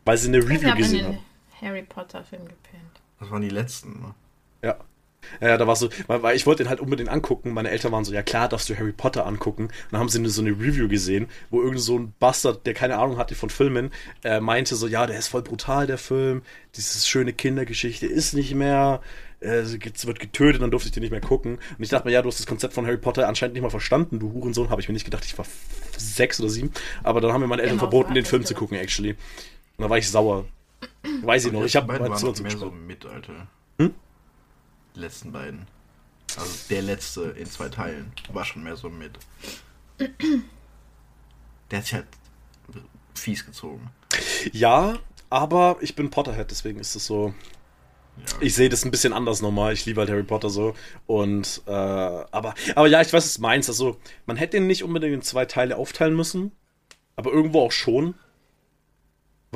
[0.04, 1.24] Weil sie eine Ich Review habe in gesehen den haben.
[1.62, 3.00] Harry Potter Film gepennt.
[3.20, 4.14] Das waren die letzten, ne?
[4.62, 4.76] Ja.
[5.40, 7.52] Ja, da war so, weil, weil ich wollte den halt unbedingt angucken.
[7.52, 9.64] Meine Eltern waren so, ja klar, darfst du Harry Potter angucken.
[9.64, 12.74] Und dann haben sie eine, so eine Review gesehen, wo irgend so ein Bastard, der
[12.74, 13.90] keine Ahnung hatte von Filmen,
[14.24, 16.42] äh, meinte so, ja, der ist voll brutal, der Film.
[16.76, 19.00] Dieses schöne Kindergeschichte ist nicht mehr.
[19.40, 21.56] Äh, es wird getötet, dann durfte ich den nicht mehr gucken.
[21.56, 23.70] Und ich dachte mir, ja, du hast das Konzept von Harry Potter anscheinend nicht mal
[23.70, 24.70] verstanden, du Hurensohn.
[24.70, 25.46] Habe ich mir nicht gedacht, ich war
[25.96, 26.70] sechs oder sieben.
[27.02, 29.10] Aber dann haben mir meine Eltern Genau, verboten, den Film zu gucken, actually.
[29.10, 30.46] Und da war ich sauer.
[31.22, 33.48] Weiß ich noch, ich habe beiden mal waren zu noch uns mehr so mit, Alter.
[33.78, 33.94] Hm?
[34.96, 35.66] Die letzten beiden.
[36.36, 39.18] Also der letzte in zwei Teilen war schon mehr so mit.
[41.70, 42.06] Der hat sich halt
[43.14, 43.90] fies gezogen.
[44.52, 44.98] Ja,
[45.30, 47.34] aber ich bin Potterhead, deswegen ist es so.
[48.16, 48.24] Ja.
[48.40, 49.74] Ich sehe das ein bisschen anders nochmal.
[49.74, 50.74] Ich liebe halt Harry Potter so.
[51.06, 53.68] Und, äh, aber, aber ja, ich weiß, was du meinst.
[53.68, 56.52] Also, man hätte ihn nicht unbedingt in zwei Teile aufteilen müssen.
[57.16, 58.14] Aber irgendwo auch schon.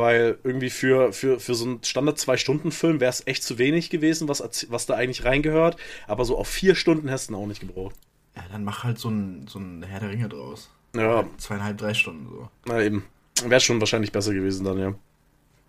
[0.01, 4.43] Weil irgendwie für, für, für so einen Standard-Zwei-Stunden-Film wäre es echt zu wenig gewesen, was,
[4.71, 5.77] was da eigentlich reingehört.
[6.07, 7.95] Aber so auf vier Stunden hättest du ihn auch nicht gebraucht.
[8.35, 10.71] ja, dann mach halt so ein, so ein Herr der Ringe draus.
[10.97, 12.49] Ja, Zweieinhalb, drei Stunden so.
[12.65, 13.05] na eben.
[13.45, 14.95] Wäre schon wahrscheinlich besser gewesen dann, ja.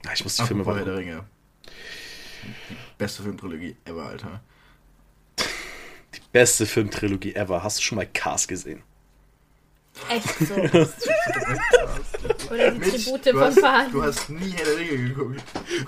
[0.05, 1.05] Ja, ich muss die Filme Apropos Herr der weiter.
[1.05, 1.23] Ringe.
[2.69, 4.41] Die beste Filmtrilogie ever, Alter.
[6.31, 7.61] Beste Filmtrilogie ever.
[7.63, 8.81] Hast du schon mal Cars gesehen?
[10.09, 10.55] Echt so.
[12.51, 13.91] Oder die Mensch, Tribute du von hast, Panem.
[13.91, 15.41] du hast nie Herr der Ringe geguckt.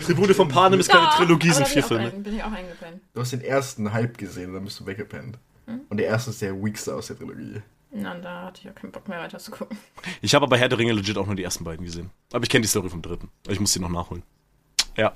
[0.06, 2.12] Tribute von Panem ist keine Trilogie, sind vier bin ich auch Filme.
[2.14, 3.02] ein- Bin ich auch eingepennt.
[3.14, 5.38] Du hast den ersten Hype gesehen und dann bist du weggepennt.
[5.68, 5.82] Hm?
[5.90, 7.62] Und der erste ist der weakste aus der Trilogie.
[7.92, 9.78] Na, da hatte ich auch keinen Bock mehr weiter zu gucken.
[10.22, 12.10] Ich habe aber Herr der Ringe legit auch nur die ersten beiden gesehen.
[12.32, 13.30] Aber ich kenne die Story vom dritten.
[13.48, 14.24] Ich muss die noch nachholen.
[14.98, 15.14] Ja.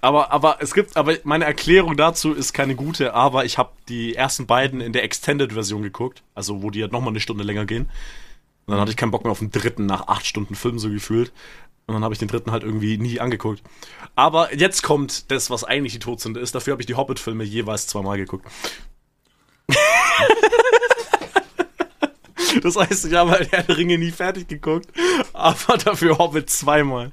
[0.00, 4.14] Aber, aber es gibt, aber meine Erklärung dazu ist keine gute, aber ich habe die
[4.14, 7.88] ersten beiden in der Extended-Version geguckt, also wo die halt nochmal eine Stunde länger gehen.
[8.68, 10.90] Und dann hatte ich keinen Bock mehr auf den dritten nach acht Stunden Film so
[10.90, 11.32] gefühlt.
[11.86, 13.62] Und dann habe ich den dritten halt irgendwie nie angeguckt.
[14.14, 16.54] Aber jetzt kommt das, was eigentlich die Todsünde ist.
[16.54, 18.46] Dafür habe ich die Hobbit-Filme jeweils zweimal geguckt.
[22.62, 24.88] Das heißt, ich habe halt Herr der Ringe nie fertig geguckt,
[25.32, 27.12] aber dafür Hobbit zweimal.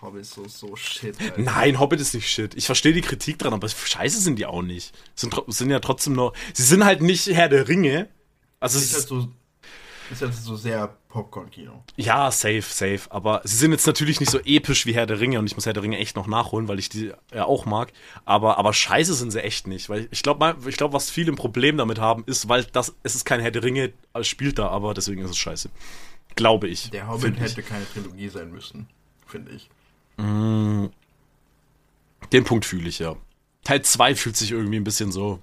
[0.00, 1.40] Hobbit ist so, so shit, Alter.
[1.40, 2.54] Nein, Hobbit ist nicht shit.
[2.56, 4.92] Ich verstehe die Kritik dran, aber scheiße sind die auch nicht.
[5.14, 6.32] Sind, sind ja trotzdem noch.
[6.54, 8.08] Sie sind halt nicht Herr der Ringe.
[8.60, 9.28] Also, es Ist halt so,
[10.10, 11.82] ist halt so sehr Popcorn-Kino.
[11.96, 13.00] ja, safe, safe.
[13.10, 15.66] Aber sie sind jetzt natürlich nicht so episch wie Herr der Ringe und ich muss
[15.66, 17.92] Herr der Ringe echt noch nachholen, weil ich die ja auch mag.
[18.24, 19.88] Aber, aber scheiße sind sie echt nicht.
[19.88, 23.14] Weil ich glaube, ich glaub, was viele ein Problem damit haben, ist, weil das, es
[23.14, 23.92] ist kein Herr der Ringe,
[24.22, 25.70] spielt da, aber deswegen ist es scheiße.
[26.36, 26.90] Glaube ich.
[26.90, 27.42] Der Hobbit Find ich.
[27.42, 28.88] hätte keine Trilogie sein müssen,
[29.26, 29.68] finde ich.
[32.32, 33.16] Den Punkt fühle ich, ja.
[33.64, 35.42] Teil 2 fühlt sich irgendwie ein bisschen so.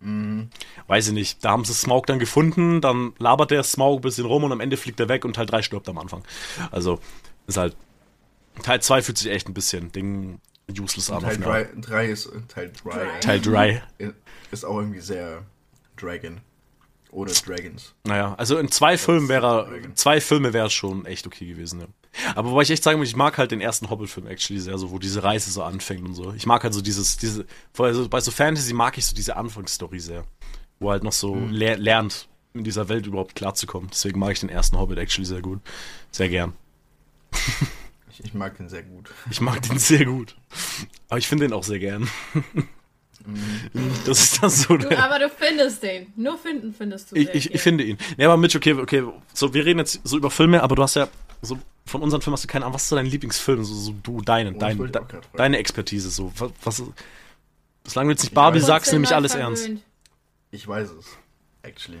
[0.00, 1.44] Weiß ich nicht.
[1.44, 4.60] Da haben sie Smaug dann gefunden, dann labert der Smaug ein bisschen rum und am
[4.60, 6.24] Ende fliegt er weg und Teil 3 stirbt am Anfang.
[6.70, 7.00] Also,
[7.46, 7.76] ist halt.
[8.62, 10.40] Teil 2 fühlt sich echt ein bisschen Ding
[10.70, 11.22] useless an.
[11.22, 12.90] Teil eine 3, 3 ist Teil 3.
[12.90, 13.20] Dry.
[13.20, 13.82] Teil 3.
[14.50, 15.44] Ist auch irgendwie sehr
[15.96, 16.40] Dragon.
[17.10, 17.94] Oder Dragons.
[18.04, 21.80] Naja, also in zwei Filmen wäre er, zwei Filme wäre es schon echt okay gewesen,
[21.80, 21.86] ja.
[22.34, 24.90] Aber wobei ich echt sagen muss, ich mag halt den ersten Hobbit-Film actually sehr, so
[24.90, 26.32] wo diese Reise so anfängt und so.
[26.32, 29.36] Ich mag halt so dieses, diese, vorher so, bei so Fantasy mag ich so diese
[29.36, 30.24] Anfangsstory sehr.
[30.80, 33.88] Wo er halt noch so ler lernt, in dieser Welt überhaupt klarzukommen.
[33.90, 35.60] Deswegen mag ich den ersten Hobbit actually sehr gut.
[36.10, 36.54] Sehr gern.
[38.10, 39.10] Ich, ich mag den sehr gut.
[39.30, 40.36] Ich mag den sehr gut.
[41.08, 42.08] Aber ich finde den auch sehr gern.
[44.06, 45.04] Das ist dann so Du, der.
[45.04, 46.12] aber du findest den.
[46.16, 47.98] Nur finden findest du Ich, sehr ich, ich finde ihn.
[48.16, 49.04] Ja, aber Mitch, okay, okay.
[49.34, 51.08] So, wir reden jetzt so über Filme, aber du hast ja
[51.42, 52.74] so von unseren Filmen hast du keinen Ahnung.
[52.74, 53.64] Was ist so dein Lieblingsfilm?
[53.64, 55.02] So, so du, deinen, Oh, dein, de,
[55.36, 56.10] deine Expertise.
[56.10, 56.82] So, was, was
[57.86, 59.62] Solange du jetzt nicht Barbie sagst, nehme ich alles neu ernst.
[59.64, 59.82] verwöhnt.
[60.50, 61.06] Ich weiß es.
[61.62, 62.00] Actually.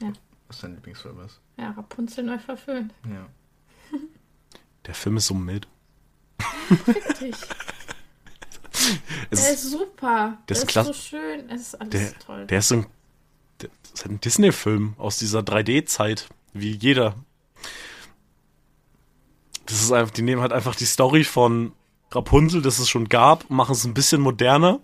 [0.00, 0.12] Ja.
[0.48, 1.40] Was dein Lieblingsfilm ist.
[1.56, 2.92] Ja, Rapunzel neu verföhnt.
[3.08, 3.26] Ja.
[4.86, 5.66] Der Film ist so mild.
[6.84, 7.34] Fick dich.
[9.30, 10.38] Es Der ist, ist super.
[10.48, 10.92] der ist Der ist klasse.
[10.92, 11.50] so schön.
[11.50, 12.46] Es ist alles der, toll.
[12.46, 12.86] der ist so ein,
[13.60, 17.14] der, das ist halt ein Disney-Film aus dieser 3D-Zeit, wie jeder.
[19.66, 21.72] Das ist einfach, die nehmen halt einfach die Story von
[22.12, 24.78] Rapunzel, das es schon gab, machen es ein bisschen moderner.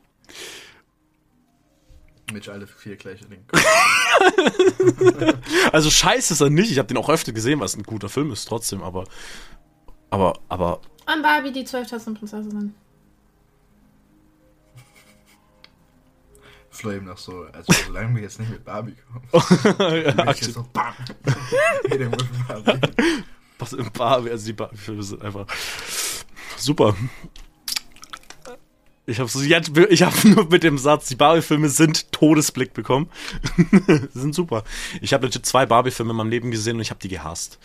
[2.33, 3.45] Mitch alle vier gleiche Ding.
[5.73, 6.71] Also scheiße ist er nicht.
[6.71, 9.05] Ich habe den auch öfter gesehen, was ein guter Film ist, trotzdem, aber.
[10.11, 10.81] Aber, aber.
[11.13, 12.75] Und Barbie, die 12.000 Prinzessinnen.
[16.73, 19.27] Flo eben noch so, also solange wir jetzt nicht mit Barbie kommen.
[20.27, 20.95] Mitch jetzt so, bam.
[21.91, 22.81] Jeder mit Barbie.
[23.59, 25.47] Was im Barbie, also die Barbie-Filme sind einfach
[26.57, 26.97] super.
[29.05, 33.11] Ich habe so jetzt, ich habe nur mit dem Satz, die Barbie-Filme sind Todesblick bekommen.
[34.15, 34.65] Sind super.
[35.01, 37.59] Ich habe legit zwei Barbie-Filme in meinem Leben gesehen und ich habe die gehasst.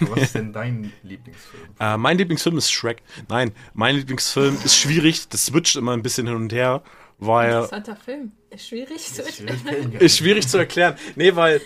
[0.00, 1.62] Was ist denn dein Lieblingsfilm?
[1.78, 3.02] Äh, mein Lieblingsfilm ist Shrek.
[3.28, 5.28] Nein, mein Lieblingsfilm ist schwierig.
[5.28, 6.82] Das switcht immer ein bisschen hin und her,
[7.18, 7.50] weil.
[7.52, 8.32] Interessanter Film.
[8.50, 9.92] Ist schwierig zu Ist erklären.
[9.92, 10.96] Ist schwierig zu erklären.
[11.16, 11.60] Nee, weil.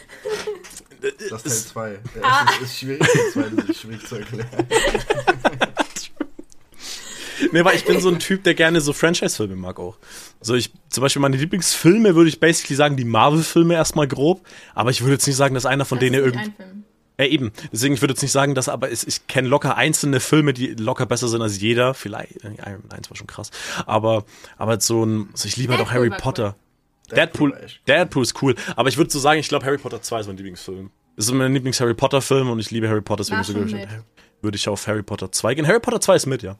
[1.30, 1.98] Das Teil 2.
[2.14, 4.48] Der erste ist schwierig, der zweite ist schwierig zu erklären.
[7.52, 9.96] Nee, weil ich bin so ein Typ, der gerne so Franchise-Filme mag auch.
[10.40, 14.44] So, ich, zum Beispiel meine Lieblingsfilme würde ich basically sagen, die Marvel-Filme erstmal grob,
[14.74, 16.46] aber ich würde jetzt nicht sagen, dass einer von Das denen ist irgendwie.
[16.46, 16.84] ein Film.
[17.18, 17.52] Ja, eben.
[17.72, 20.68] Deswegen, ich würde jetzt nicht sagen, dass, aber es, ich kenne locker einzelne Filme, die
[20.74, 21.94] locker besser sind als jeder.
[21.94, 22.48] Vielleicht, äh,
[22.90, 23.50] 1 war schon krass.
[23.86, 24.24] Aber,
[24.56, 26.54] aber so ein, also ich liebe halt auch Harry Potter.
[27.10, 28.54] Deadpool Deadpool, ist cool.
[28.76, 30.90] Aber ich würde so sagen, ich glaube, Harry Potter 2 ist mein Lieblingsfilm.
[31.16, 33.88] Das ist mein Lieblings-Harry Potter-Film und ich liebe Harry Potter, deswegen
[34.40, 35.66] würde ich auf Harry Potter 2 gehen.
[35.66, 36.56] Harry Potter 2 ist mit, ja.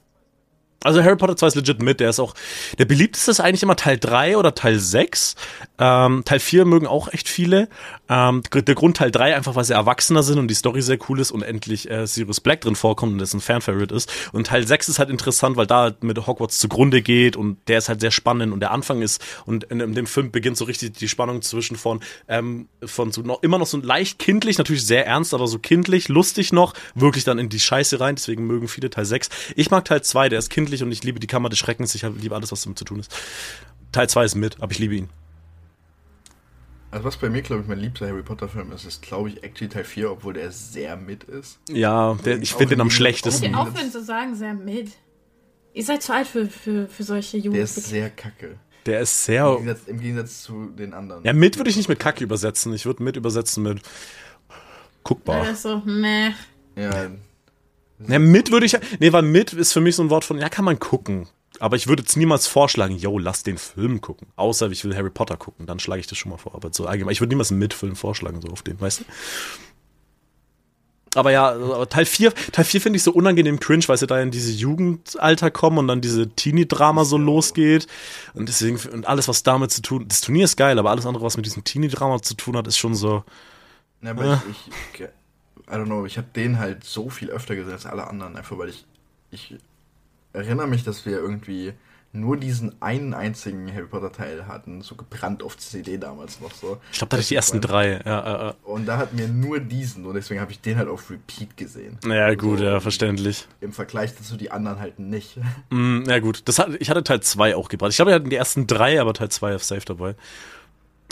[0.85, 2.35] Also Harry Potter 2 ist legit mit, der ist auch,
[2.79, 5.35] der beliebteste ist eigentlich immer Teil 3 oder Teil 6.
[5.81, 7.69] Ähm, Teil 4 mögen auch echt viele.
[8.09, 11.19] Ähm, der Grund Teil 3 einfach, weil sie erwachsener sind und die Story sehr cool
[11.19, 14.09] ist und endlich äh, Sirius Black drin vorkommt und das ein Fan-Favorite ist.
[14.33, 17.79] Und Teil 6 ist halt interessant, weil da halt mit Hogwarts zugrunde geht und der
[17.79, 20.65] ist halt sehr spannend und der Anfang ist und in, in dem Film beginnt so
[20.65, 21.99] richtig die Spannung zwischen von,
[22.29, 26.09] ähm, von so noch, immer noch so leicht kindlich, natürlich sehr ernst, aber so kindlich,
[26.09, 29.29] lustig noch, wirklich dann in die Scheiße rein, deswegen mögen viele Teil 6.
[29.57, 32.03] Ich mag Teil 2, der ist kindlich und ich liebe die Kammer des Schreckens, ich
[32.03, 33.15] liebe alles, was damit zu tun ist.
[33.93, 35.09] Teil 2 ist mit, aber ich liebe ihn.
[36.91, 39.43] Also was bei mir, glaube ich, mein liebster Harry Potter Film ist, ist, glaube ich,
[39.43, 41.59] actually Teil 4, obwohl der sehr mit ist.
[41.69, 43.53] Ja, der, ich finde den am schlechtesten.
[43.53, 44.93] ihr aufhören zu sagen, sehr mit.
[45.75, 48.59] Ihr seid zu alt für, für, für solche Der ist sehr kacke.
[48.87, 49.55] Der ist Im sehr.
[49.57, 51.23] Gegensatz, Im Gegensatz zu den anderen.
[51.25, 52.73] Ja, mit würde ich nicht mit Kacke übersetzen.
[52.73, 53.83] Ich würde mit übersetzen mit
[55.05, 55.45] guckbar.
[55.45, 56.31] Das ist so, meh.
[56.75, 57.11] Ja,
[58.07, 58.77] Ja, mit würde ich.
[59.01, 61.27] Nee, weil mit ist für mich so ein Wort von, ja, kann man gucken.
[61.61, 64.29] Aber ich würde jetzt niemals vorschlagen, yo, lass den Film gucken.
[64.37, 66.55] Außer ich will Harry Potter gucken, dann schlage ich das schon mal vor.
[66.55, 69.05] Aber so allgemein, ich würde niemals einen Mitfilm vorschlagen, so auf den, weißt du?
[71.15, 74.21] Aber ja, aber Teil 4, Teil 4 finde ich so unangenehm cringe, weil sie da
[74.21, 77.87] in diese Jugendalter kommen und dann diese Teenie-Drama so losgeht.
[78.35, 81.25] Und deswegen, und alles, was damit zu tun, das Turnier ist geil, aber alles andere,
[81.25, 83.25] was mit diesem Teenie-Drama zu tun hat, ist schon so,
[84.03, 85.09] Ja, aber ich, ich,
[85.71, 88.59] I don't know, ich habe den halt so viel öfter gesehen als alle anderen, einfach
[88.59, 88.87] weil ich,
[89.31, 89.57] ich
[90.33, 91.75] erinnere mich, dass wir irgendwie
[92.13, 96.79] nur diesen einen einzigen Harry Potter Teil hatten, so gebrannt auf CD damals noch so.
[96.91, 98.01] ich glaube, da hatte ich die ersten drei.
[98.05, 101.11] Ja, äh, Und da hatten wir nur diesen und deswegen habe ich den halt auf
[101.11, 101.99] Repeat gesehen.
[102.07, 102.17] äh.
[102.17, 103.47] ja gut, So, ja, verständlich.
[103.61, 105.39] Im Vergleich dazu die anderen halt nicht.
[105.69, 107.91] Mm, ja gut, das hat, ich hatte Teil 2 auch gebracht.
[107.91, 110.15] Ich glaube, wir hatten die ersten drei, aber Teil 2 ist safe dabei.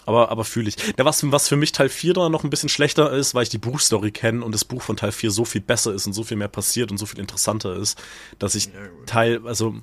[0.06, 0.76] Aber, aber fühle ich.
[0.96, 3.48] Ja, was, was für mich Teil 4 da noch ein bisschen schlechter ist, weil ich
[3.48, 6.22] die Buchstory kenne und das Buch von Teil 4 so viel besser ist und so
[6.22, 8.00] viel mehr passiert und so viel interessanter ist,
[8.38, 8.70] dass ich.
[9.06, 9.74] Teil, also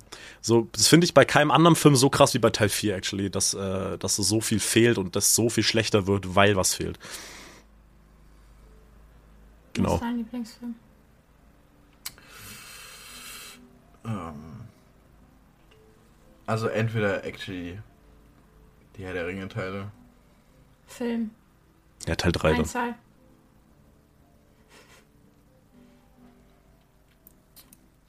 [0.41, 3.29] so, das finde ich bei keinem anderen Film so krass wie bei Teil 4 actually,
[3.29, 6.97] dass, äh, dass so viel fehlt und das so viel schlechter wird, weil was fehlt.
[6.97, 7.09] Was
[9.73, 9.95] Genau.
[9.95, 10.75] ist dein Lieblingsfilm?
[14.05, 14.33] Ähm,
[16.45, 17.79] also entweder actually
[18.97, 19.91] die Herr der Ringe Teile.
[20.93, 21.31] Film.
[22.07, 22.59] Ja, Teil 3 dann.
[22.61, 22.95] Einzahl.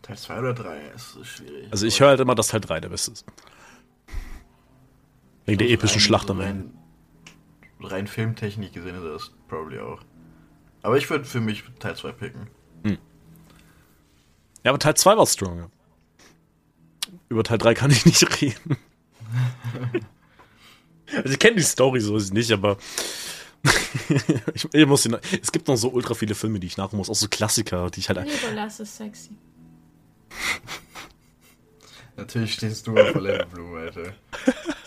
[0.02, 1.68] Teil 2 oder 3 ist schwierig.
[1.70, 3.24] Also ich höre halt immer, dass Teil 3 der beste ist.
[5.46, 6.70] Wegen der epischen rein, Schlacht am Ende.
[7.80, 10.02] rein, rein Filmtechnik gesehen ist das probably auch.
[10.82, 12.48] Aber ich würde für mich Teil 2 picken.
[14.62, 15.70] Ja, aber Teil 2 war stronger.
[17.28, 18.76] Über Teil 3 kann ich nicht reden.
[21.16, 22.76] also ich kenne die Story so ist nicht, aber
[24.54, 27.08] ich, ich muss ihn, es gibt noch so ultra viele Filme, die ich nachholen muss,
[27.10, 29.30] auch so Klassiker, die ich halt Legolas ist sexy.
[32.16, 34.12] Natürlich stehst du auf Orlando Bloom, Alter.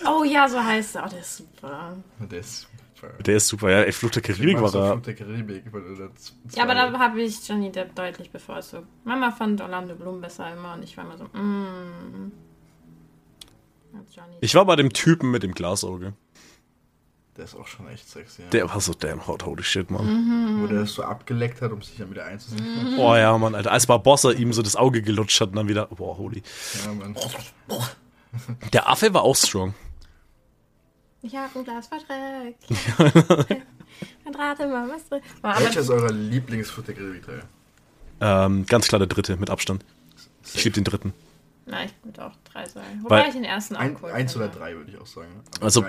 [0.10, 1.06] Oh ja, so heißt er.
[1.06, 1.98] Oh, der ist super.
[2.32, 3.08] Der ist super.
[3.24, 4.92] der ist super, ja, ey, Fluch der Karibik war er.
[4.94, 8.32] Flug der Karibik, weil du da z- Ja, aber da habe ich Johnny Depp deutlich
[8.32, 8.88] bevorzugt.
[9.04, 12.32] Mama fand Orlando Bloom besser immer und ich war immer so, mm.
[14.42, 16.14] Ich war bei dem Typen mit dem Glasauge.
[17.38, 18.42] Der ist auch schon echt sexy.
[18.42, 18.50] Ja.
[18.50, 20.06] Der war so damn hot, holy shit, Mann.
[20.06, 20.62] Mhm.
[20.64, 22.98] Wo der das so abgeleckt hat, um sich dann wieder einzusetzen.
[22.98, 23.72] Oh ja, Mann, Alter.
[23.72, 26.42] Als Barbossa ihm so das Auge gelutscht hat und dann wieder, boah, holy.
[26.84, 27.16] Ja, Mann.
[28.74, 29.76] Der Affe war auch strong.
[31.22, 32.64] Ich habe ein Glas verdreckt.
[34.26, 35.22] Mein Rate mal, was drin.
[35.42, 37.44] Welcher ist euer Lieblingsflug der Karibik Teil?
[38.20, 39.84] Ähm, ganz klar der dritte, mit Abstand.
[40.54, 41.14] Ich liebe den dritten.
[41.68, 43.00] Na, ich würde auch drei sagen.
[43.04, 45.42] Wobei Weil- ich den ersten auch Ein, cool eins oder drei, würde ich auch sagen.
[45.58, 45.86] Aber Also,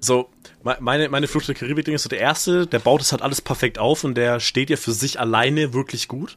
[0.00, 0.28] so,
[0.62, 3.40] me- meine, meine Flucht der Karibik-Ding ist so der erste, der baut es halt alles
[3.40, 6.36] perfekt auf und der steht ja für sich alleine wirklich gut.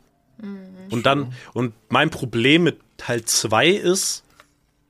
[0.91, 4.23] Und dann, und mein Problem mit Teil 2 ist,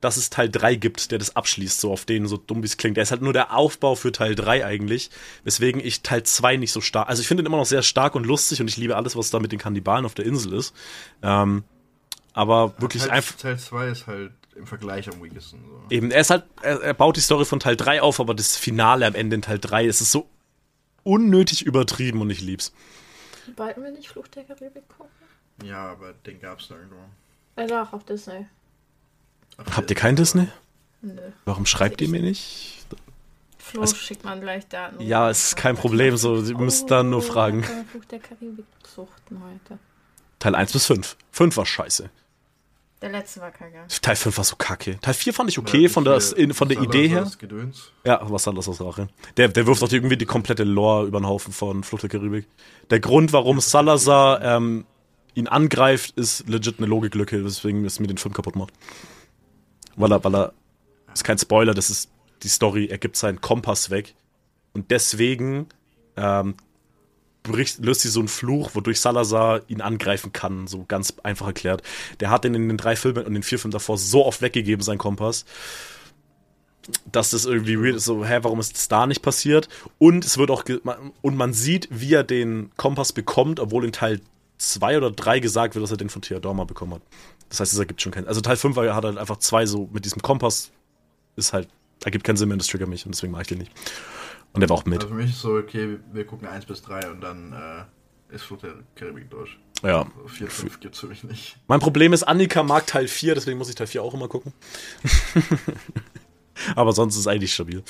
[0.02, 2.78] dass es Teil 3 gibt, der das abschließt, so auf den, so dumm wie es
[2.78, 2.98] klingt.
[2.98, 5.10] Der ist halt nur der Aufbau für Teil 3 eigentlich,
[5.44, 8.14] weswegen ich Teil 2 nicht so stark, also ich finde ihn immer noch sehr stark
[8.14, 10.76] und lustig und ich liebe alles, was da mit den Kannibalen auf der Insel ist.
[11.24, 11.64] Ähm,
[12.38, 13.36] aber wirklich Teil, einfach.
[13.36, 15.60] Teil 2 ist halt im Vergleich am weakesten.
[15.66, 15.82] So.
[15.90, 18.56] Eben, er ist halt, er, er baut die Story von Teil 3 auf, aber das
[18.58, 20.30] Finale am Ende in Teil 3 ist es so
[21.04, 22.74] unnötig übertrieben und ich lieb's.
[23.56, 25.12] Wollten wir nicht Fluch der Karibik gucken?
[25.64, 26.98] Ja, aber den gab's nirgendwo.
[27.58, 28.46] Ja, doch, auf Disney.
[29.58, 30.48] Auf Habt ihr kein Disney?
[31.02, 31.22] Nö.
[31.46, 32.86] Warum schreibt ihr mir nicht?
[33.58, 35.02] Flo Also- schickt man gleich Daten.
[35.02, 37.64] Ja, es ist kein Problem, so, ihr müsst dann nur fragen.
[37.64, 39.80] Fluch der Karibik suchten heute.
[40.40, 41.18] Teil 1 bis 5.
[41.32, 42.10] 5 war scheiße.
[43.02, 43.86] Der letzte war kacke.
[44.02, 45.00] Teil 5 war so kacke.
[45.00, 47.30] Teil 4 fand ich okay von der, in, von der Idee her.
[47.38, 47.92] Gedöns.
[48.04, 49.08] Ja, was soll das aus Rache?
[49.38, 52.48] Der, der wirft doch irgendwie die komplette Lore über den Haufen von Flucht der Karibik.
[52.90, 54.86] Der Grund, warum Salazar ähm,
[55.36, 58.74] ihn angreift, ist legit eine Logiklücke, weswegen es mir den Film kaputt macht.
[59.96, 60.54] Weil er, weil er,
[61.14, 62.10] ist kein Spoiler, das ist
[62.42, 64.16] die Story, er gibt seinen Kompass weg.
[64.74, 65.68] Und deswegen
[66.16, 66.56] ähm,
[67.52, 71.82] bricht, löst sie so einen Fluch, wodurch Salazar ihn angreifen kann, so ganz einfach erklärt.
[72.20, 74.84] Der hat den in den drei Filmen und den vier Filmen davor so oft weggegeben,
[74.84, 75.46] sein Kompass
[77.12, 79.68] dass das irgendwie weird ist, so, hä, warum ist das da nicht passiert?
[79.98, 80.64] Und es wird auch,
[81.22, 84.22] und man sieht, wie er den Kompass bekommt, obwohl in Teil
[84.58, 87.02] 2 oder 3 gesagt wird, dass er den von Theodorma bekommen hat.
[87.50, 89.66] Das heißt, es ergibt schon keinen, also Teil 5 war, er hat halt einfach zwei
[89.66, 90.72] so, mit diesem Kompass,
[91.36, 91.68] ist halt,
[92.04, 93.72] ergibt keinen Sinn mehr, und das triggert mich, und deswegen mache ich den nicht.
[94.54, 95.04] Und der war auch mit.
[95.04, 98.44] Also für mich ist so, okay, wir gucken 1 bis 3 und dann äh, ist
[98.44, 99.58] Flucht der Karibik durch.
[99.84, 100.02] Ja.
[100.02, 101.58] Also 4, 5 gibt's für mich nicht.
[101.68, 104.54] Mein Problem ist, Annika mag Teil 4, deswegen muss ich Teil 4 auch immer gucken.
[106.76, 107.84] Aber sonst ist es eigentlich stabil.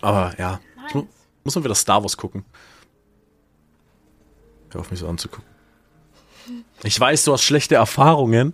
[0.00, 1.06] Aber ja, ich mu
[1.42, 2.44] muss mal wieder Star Wars gucken.
[4.70, 5.44] Hör auf mich so anzugucken.
[6.82, 8.52] Ich weiß, du hast schlechte Erfahrungen,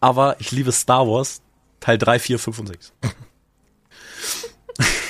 [0.00, 1.42] aber ich liebe Star Wars.
[1.80, 2.92] Teil 3, 4, 5 und 6.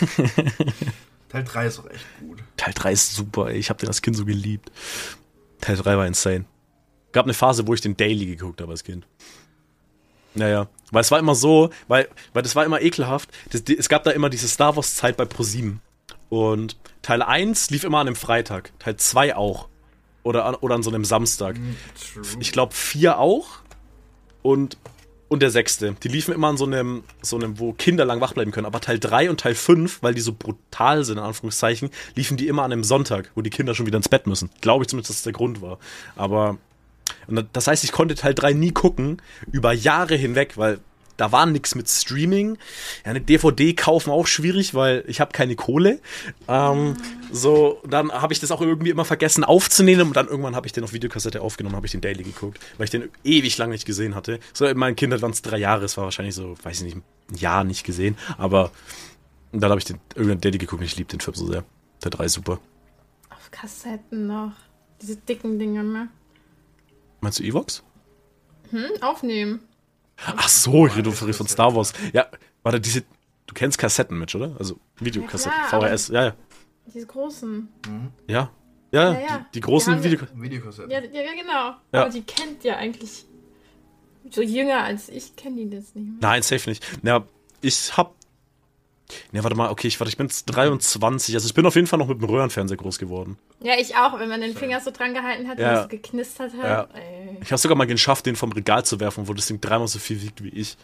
[1.29, 2.43] Teil 3 ist auch echt gut.
[2.57, 3.57] Teil 3 ist super, ey.
[3.59, 4.71] Ich habe den als Kind so geliebt.
[5.61, 6.45] Teil 3 war insane.
[7.13, 9.07] Gab eine Phase, wo ich den Daily geguckt habe als Kind.
[10.35, 13.31] Naja, weil es war immer so, weil, weil das war immer ekelhaft.
[13.51, 15.81] Das, die, es gab da immer diese Star Wars Zeit bei ProSieben.
[16.29, 18.73] Und Teil 1 lief immer an einem Freitag.
[18.79, 19.69] Teil 2 auch.
[20.23, 21.57] Oder an, oder an so einem Samstag.
[22.13, 22.25] True.
[22.41, 23.47] Ich glaube 4 auch.
[24.43, 24.77] Und,
[25.29, 25.97] und der sechste.
[26.03, 28.67] Die liefen immer an so einem, so einem, wo Kinder lang wach bleiben können.
[28.67, 32.49] Aber Teil 3 und Teil 5, weil die so brutal sind, in Anführungszeichen, liefen die
[32.49, 34.51] immer an einem Sonntag, wo die Kinder schon wieder ins Bett müssen.
[34.61, 35.79] Glaube ich zumindest, dass das der Grund war.
[36.15, 36.59] Aber
[37.27, 40.79] und das heißt, ich konnte Teil 3 nie gucken, über Jahre hinweg, weil
[41.17, 42.59] da war nichts mit Streaming.
[43.05, 46.01] Ja, eine DVD kaufen auch schwierig, weil ich habe keine Kohle.
[46.49, 46.97] Ähm,
[47.33, 50.73] so, dann habe ich das auch irgendwie immer vergessen aufzunehmen und dann irgendwann habe ich
[50.73, 53.87] den auf Videokassette aufgenommen, habe ich den Daily geguckt, weil ich den ewig lang nicht
[53.87, 54.41] gesehen hatte.
[54.53, 56.97] So, in meinen Kindern waren es drei Jahre, es war wahrscheinlich so, weiß ich nicht,
[56.97, 58.71] ein Jahr nicht gesehen, aber
[59.53, 61.65] dann habe ich den irgendeinen Daily geguckt und ich liebe den Film so sehr.
[62.05, 62.61] Der 3 ist super.
[63.31, 64.53] Auf Kassetten noch.
[65.01, 66.09] Diese dicken Dinger, ne?
[67.21, 67.83] Meinst du Evox?
[68.71, 68.91] Hm?
[69.01, 69.61] Aufnehmen.
[70.25, 71.93] Ach so, ich rede von von Star Wars.
[72.13, 72.27] Ja,
[72.63, 73.03] warte, diese.
[73.47, 74.57] Du kennst Kassetten, Mitch, oder?
[74.59, 76.35] Also Videokassetten, Ja, klar, VHS, ja, ja.
[76.93, 77.69] Diese großen.
[78.27, 78.51] Ja,
[78.93, 79.39] ja, Ja, ja.
[79.39, 80.43] Die, die großen wir- Videokassetten.
[80.43, 80.93] Videokassette.
[80.93, 81.53] Ja, ja, ja, genau.
[81.93, 82.03] Ja.
[82.03, 83.25] Aber die kennt ja eigentlich.
[84.31, 86.17] So jünger als ich kenne die das nicht mehr.
[86.21, 86.85] Nein, safe nicht.
[87.05, 87.25] Ja,
[87.61, 88.15] ich hab.
[89.33, 91.35] Ne, warte mal, okay, ich, warte, ich bin jetzt 23.
[91.35, 93.39] Also ich bin auf jeden Fall noch mit dem Röhrenfernseher groß geworden.
[93.61, 95.79] Ja, ich auch, wenn man den Finger so dran gehalten hat Ja.
[95.79, 96.91] und es geknistert hat.
[96.95, 97.37] Ey.
[97.41, 99.99] Ich habe sogar mal geschafft, den vom Regal zu werfen, wo das Ding dreimal so
[99.99, 100.77] viel wiegt wie ich.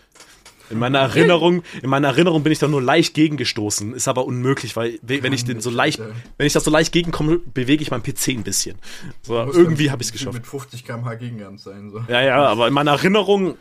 [0.71, 3.93] In meiner Erinnerung, in meiner Erinnerung bin ich da nur leicht gegengestoßen.
[3.93, 5.99] Ist aber unmöglich, weil we- wenn ich den so leicht,
[6.39, 8.79] wenn ich da so leicht gegenkomme, bewege ich meinen PC ein bisschen.
[9.23, 10.35] So, irgendwie habe ich es geschafft.
[10.35, 11.91] Mit 50 km/h Gegenhand sein.
[11.91, 12.03] So.
[12.09, 13.59] Ja, ja, aber in meiner Erinnerung,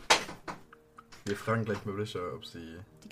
[1.26, 1.94] Wir fragen gleich mal
[2.34, 2.58] ob sie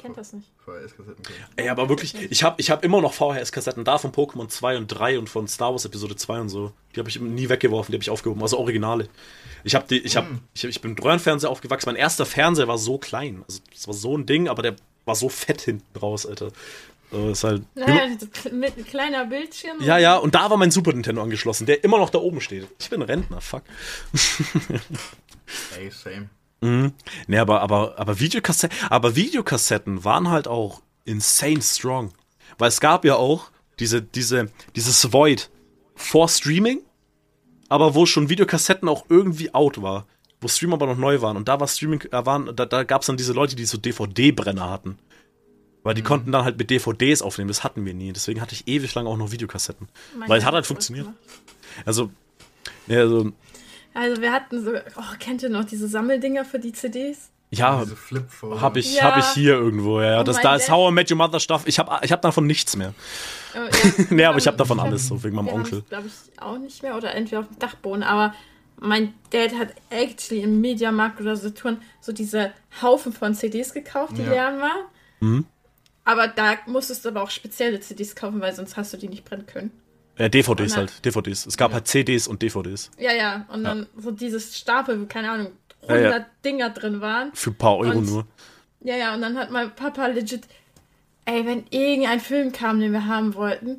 [0.01, 0.51] kennt das nicht.
[0.65, 1.25] VHS-Kassetten
[1.57, 4.89] ey, aber wirklich, ich habe ich hab immer noch VHS-Kassetten da von Pokémon 2 und
[4.89, 6.73] 3 und von Star Wars Episode 2 und so.
[6.95, 9.09] Die habe ich nie weggeworfen, die habe ich aufgehoben, also Originale.
[9.65, 11.89] Ich habe die, ich habe, ich, ich bin mit Röhrenfernseher aufgewachsen.
[11.91, 15.15] Mein erster Fernseher war so klein, also das war so ein Ding, aber der war
[15.15, 16.51] so fett hinten raus, Alter.
[17.11, 17.65] So, ist halt.
[17.75, 18.07] Naja,
[18.53, 19.79] mit ein kleiner Bildschirm.
[19.81, 22.69] Ja, ja, und da war mein Super Nintendo angeschlossen, der immer noch da oben steht.
[22.79, 23.65] Ich bin Rentner, fuck.
[25.77, 26.31] Ey, same.
[26.61, 32.13] Nee, aber, aber, aber, Videokassetten, aber Videokassetten waren halt auch insane strong.
[32.59, 35.51] Weil es gab ja auch diese, diese, dieses Void
[35.95, 36.81] vor Streaming,
[37.69, 40.07] aber wo schon Videokassetten auch irgendwie out war.
[40.43, 41.37] Wo Stream aber noch neu waren.
[41.37, 43.77] Und da war Streaming, äh, waren, da, da gab es dann diese Leute, die so
[43.77, 44.99] DVD-Brenner hatten.
[45.83, 47.49] Weil die konnten dann halt mit DVDs aufnehmen.
[47.49, 48.13] Das hatten wir nie.
[48.13, 49.89] Deswegen hatte ich ewig lang auch noch Videokassetten.
[50.17, 51.09] Meine Weil es hat halt funktioniert.
[51.85, 52.11] Also,
[52.87, 53.33] ja, also,
[53.95, 57.31] Also wir hatten so, oh, kennt ihr noch diese Sammeldinger für die CDs?
[57.53, 57.85] Ja,
[58.61, 59.03] habe ich, ja.
[59.03, 60.21] hab ich hier irgendwo, ja.
[60.21, 61.65] Oh das, da ist How I Met Your Mother Stuff.
[61.67, 62.95] Ich habe ich hab davon nichts mehr.
[63.55, 63.59] Oh,
[63.99, 64.05] ja.
[64.11, 65.83] nee, aber ich habe davon alles, so wegen meinem Onkel.
[65.89, 68.35] glaube ich auch nicht mehr oder entweder auf dem Dachboden, aber
[68.79, 74.23] mein Dad hat actually im Mediamarkt oder Saturn so diese Haufen von CDs gekauft, die
[74.23, 74.31] ja.
[74.31, 74.85] leer waren.
[75.19, 75.45] Mhm.
[76.05, 79.25] Aber da musstest du aber auch spezielle CDs kaufen, weil sonst hast du die nicht
[79.25, 79.71] brennen können.
[80.21, 81.47] Ja, DVDs dann, halt, DVDs.
[81.47, 81.77] Es gab ja.
[81.77, 82.91] halt CDs und DVDs.
[82.99, 85.53] Ja, ja, und dann so dieses Stapel, keine Ahnung,
[85.89, 87.31] 100 ja, Dinger drin waren.
[87.33, 88.27] Für ein paar Euro und, nur.
[88.83, 90.43] Ja, ja, und dann hat mein Papa legit,
[91.25, 93.79] ey, wenn irgendein Film kam, den wir haben wollten,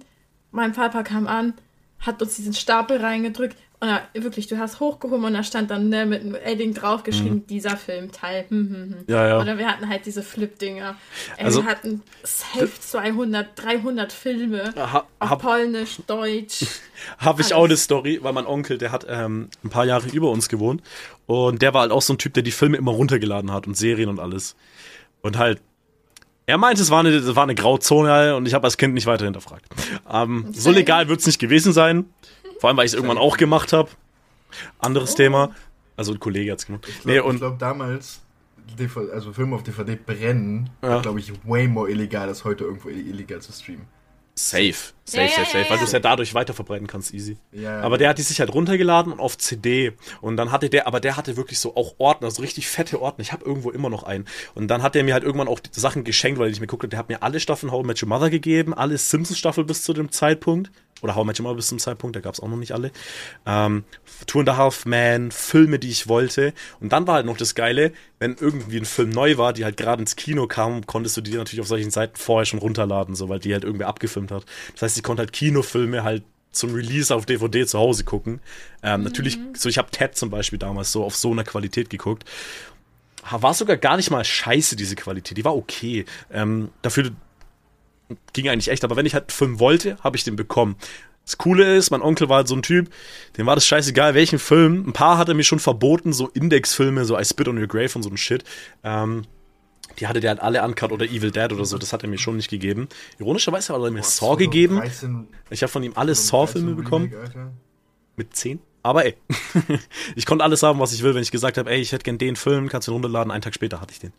[0.50, 1.54] mein Papa kam an,
[2.00, 5.90] hat uns diesen Stapel reingedrückt und da, wirklich, du hast hochgehoben und da stand dann
[5.90, 7.48] ne, mit einem Edding draufgeschrieben, mhm.
[7.48, 8.46] dieser Filmteil.
[8.48, 9.06] Hm, hm, hm.
[9.08, 9.42] Ja, ja.
[9.42, 10.96] Oder wir hatten halt diese Flip-Dinger.
[11.40, 16.64] Also, wir hatten safe 200, 300 Filme ha, auf Polnisch, Deutsch.
[17.18, 20.30] Habe ich auch eine Story, weil mein Onkel, der hat ähm, ein paar Jahre über
[20.30, 20.84] uns gewohnt
[21.26, 23.76] und der war halt auch so ein Typ, der die Filme immer runtergeladen hat und
[23.76, 24.56] Serien und alles.
[25.24, 25.60] Und halt
[26.46, 29.06] er meinte, es war eine, es war eine Grauzone und ich habe als Kind nicht
[29.06, 29.66] weiter hinterfragt.
[30.12, 32.06] Ähm, so legal wird es nicht gewesen sein.
[32.62, 33.90] Vor allem, weil ich es irgendwann auch gemacht habe.
[34.78, 35.18] Anderes oh.
[35.18, 35.56] Thema.
[35.98, 36.86] Also ein Kollege hat es gemacht.
[36.88, 38.22] Ich glaube nee, glaub, damals,
[39.12, 41.02] also Filme auf DVD brennen, ja.
[41.02, 43.88] glaube ich, way more illegal als heute irgendwo illegal zu streamen.
[44.36, 47.38] Safe, safe, ja, safe, safe, weil du es ja dadurch weiterverbreiten kannst, easy.
[47.52, 49.94] Ja, aber der hat die sich halt runtergeladen und auf CD.
[50.22, 53.24] Und dann hatte der, aber der hatte wirklich so auch Ordner, so richtig fette Ordner.
[53.24, 54.26] Ich habe irgendwo immer noch einen.
[54.54, 57.00] Und dann hat der mir halt irgendwann auch Sachen geschenkt, weil ich mir guckte, der
[57.00, 60.12] hat mir alle Staffeln How I Met Your Mother gegeben, alle Simpsons-Staffel bis zu dem
[60.12, 60.72] Zeitpunkt.
[61.02, 62.74] Oder How I Met Your Mother bis zum Zeitpunkt, da gab es auch noch nicht
[62.74, 62.92] alle.
[63.46, 63.84] Ähm,
[64.28, 66.54] Two and a Half Man, Filme, die ich wollte.
[66.80, 69.78] Und dann war halt noch das Geile, wenn irgendwie ein Film neu war, die halt
[69.78, 73.30] gerade ins Kino kam, konntest du die natürlich auf solchen Seiten vorher schon runterladen, so,
[73.30, 74.46] weil die halt irgendwie abgefilmt hat.
[74.74, 78.42] Das heißt, ich konnte halt Kinofilme halt zum Release auf DVD zu Hause gucken.
[78.84, 79.06] Ähm, mhm.
[79.06, 82.26] Natürlich, so ich habe Ted zum Beispiel damals so auf so einer Qualität geguckt.
[83.30, 85.38] War sogar gar nicht mal scheiße, diese Qualität.
[85.38, 86.06] Die war okay.
[86.32, 87.12] Ähm, dafür
[88.34, 90.76] ging eigentlich echt, aber wenn ich halt einen Film wollte, habe ich den bekommen.
[91.26, 92.90] Das Coole ist, mein Onkel war halt so ein Typ,
[93.38, 94.86] dem war das scheißegal, welchen Film.
[94.88, 97.92] Ein paar hat er mir schon verboten, so Indexfilme, so I Spit on Your Grave
[97.96, 98.44] und so ein Shit.
[98.84, 99.26] Ähm,
[100.00, 102.18] die hatte der halt alle uncut oder Evil Dead oder so, das hat er mir
[102.18, 102.88] schon nicht gegeben.
[103.20, 104.78] Ironischerweise hat er mir Saw gegeben.
[104.78, 107.14] 13, ich habe von ihm alle Saw-Filme bekommen.
[107.14, 107.52] Alter.
[108.16, 108.60] Mit 10?
[108.84, 109.16] Aber ey,
[110.16, 112.18] ich konnte alles haben, was ich will, wenn ich gesagt habe, ey, ich hätte gern
[112.18, 114.14] den Film, kannst du den runterladen, einen Tag später hatte ich den.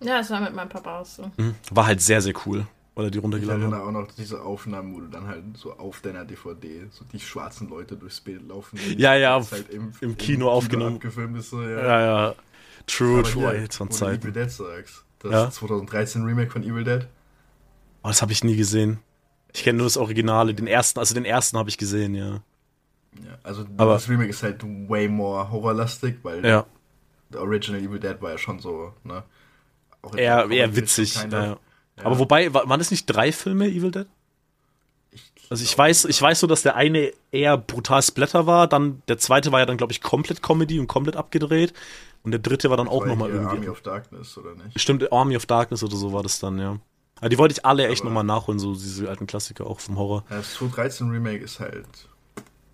[0.00, 1.30] Ja, das war mit meinem Papa auch so.
[1.36, 1.54] Mhm.
[1.70, 2.66] War halt sehr, sehr cool.
[2.94, 6.00] Oder die runtergeladen Ich erinnere auch noch diese Aufnahmen, wo du dann halt so auf
[6.00, 8.78] deiner DVD so die schwarzen Leute durchs Bild laufen.
[8.96, 10.98] Ja, ja, halt im, im, Kino im aufgenommen.
[10.98, 11.68] Kino ist, so, ja.
[11.68, 12.34] ja, ja.
[12.86, 14.22] True, Aber true, hier, von Zeit.
[14.22, 15.04] Evil Dead sagst.
[15.18, 15.50] Das ja?
[15.50, 17.06] 2013 Remake von Evil Dead.
[18.02, 18.98] Oh, das habe ich nie gesehen.
[19.52, 22.40] Ich kenne nur das Originale, den ersten, also den ersten habe ich gesehen, ja.
[23.24, 26.66] Ja, also Aber, das Remake ist halt way more horrorlastig, weil ja.
[27.30, 29.22] der Original Evil Dead war ja schon so, ne?
[30.14, 31.18] Eher, eher witzig.
[31.30, 31.58] Ja.
[32.02, 34.06] Aber wobei, waren es nicht drei Filme, Evil Dead?
[35.48, 39.18] Also ich weiß, ich weiß so, dass der eine eher brutal Splatter war, dann der
[39.18, 41.72] zweite war ja dann, glaube ich, komplett Comedy und komplett abgedreht.
[42.24, 43.56] Und der dritte war dann das auch nochmal irgendwie.
[43.56, 44.80] Army of Darkness, oder nicht?
[44.80, 46.78] Stimmt, Army of Darkness oder so war das dann, ja.
[47.20, 50.24] Aber die wollte ich alle echt nochmal nachholen, so diese alten Klassiker auch vom Horror.
[50.28, 51.86] Ja, das 2013 Remake ist halt.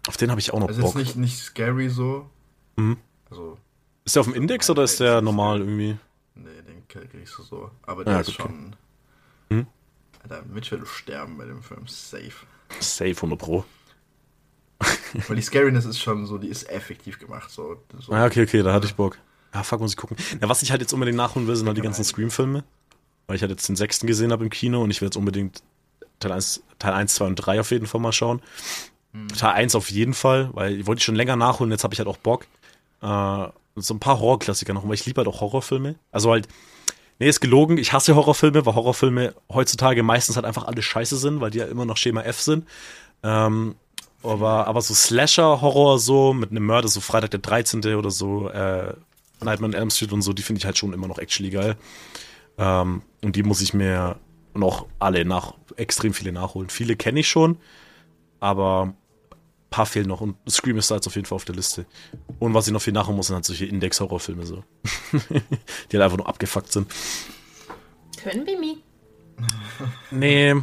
[0.08, 0.96] Auf den habe ich auch noch also Bock.
[0.96, 2.28] Ist nicht, nicht scary so.
[2.76, 2.96] Mhm.
[3.30, 3.58] Also,
[4.04, 5.96] ist der auf dem Index oder ist der normal irgendwie?
[7.01, 7.70] Kriegst du so.
[7.82, 8.43] Aber der ja, ist okay.
[8.43, 8.76] schon.
[9.51, 9.66] Hm?
[10.22, 11.86] Alter, Mitch will sterben bei dem Film.
[11.86, 12.32] Safe.
[12.80, 13.64] Safe 100 Pro.
[15.28, 17.51] Weil die Scariness ist schon so, die ist effektiv gemacht.
[17.51, 18.12] So, so.
[18.12, 19.18] Ah, okay, okay, da hatte ich Bock.
[19.55, 20.16] Ja, fuck, muss ich gucken.
[20.40, 22.64] Ja, was ich halt jetzt unbedingt nachholen will, sind halt die ganzen Scream-Filme.
[23.26, 25.62] Weil ich halt jetzt den sechsten gesehen habe im Kino und ich will jetzt unbedingt
[26.18, 28.40] Teil 1, Teil 1, 2 und 3 auf jeden Fall mal schauen.
[29.12, 29.28] Hm.
[29.28, 32.01] Teil 1 auf jeden Fall, weil ich wollte ich schon länger nachholen, jetzt habe ich
[32.01, 32.47] halt auch Bock.
[33.03, 35.97] Äh, so ein paar Horrorklassiker noch, weil ich liebe halt auch Horrorfilme.
[36.11, 36.49] Also halt,
[37.22, 41.40] nee, ist gelogen, ich hasse Horrorfilme, weil Horrorfilme heutzutage meistens halt einfach alle scheiße sind,
[41.40, 42.66] weil die ja immer noch Schema F sind.
[43.22, 43.76] Ähm,
[44.24, 47.94] aber, aber so Slasher-Horror so, mit einem Mörder, so Freitag der 13.
[47.94, 48.94] oder so, äh,
[49.40, 51.76] Nightmare on Elm Street und so, die finde ich halt schon immer noch actually geil.
[52.58, 54.16] Ähm, und die muss ich mir
[54.54, 56.70] noch alle nach, extrem viele nachholen.
[56.70, 57.56] Viele kenne ich schon,
[58.40, 58.94] aber
[59.72, 61.86] paar fehlen noch und Scream ist da jetzt auf jeden Fall auf der Liste.
[62.38, 64.62] Und was ich noch viel nachholen muss, sind halt solche Index-Horrorfilme so.
[65.12, 66.88] die halt einfach nur abgefuckt sind.
[68.22, 68.76] Können wir mich?
[70.12, 70.54] Nee.
[70.54, 70.62] nee.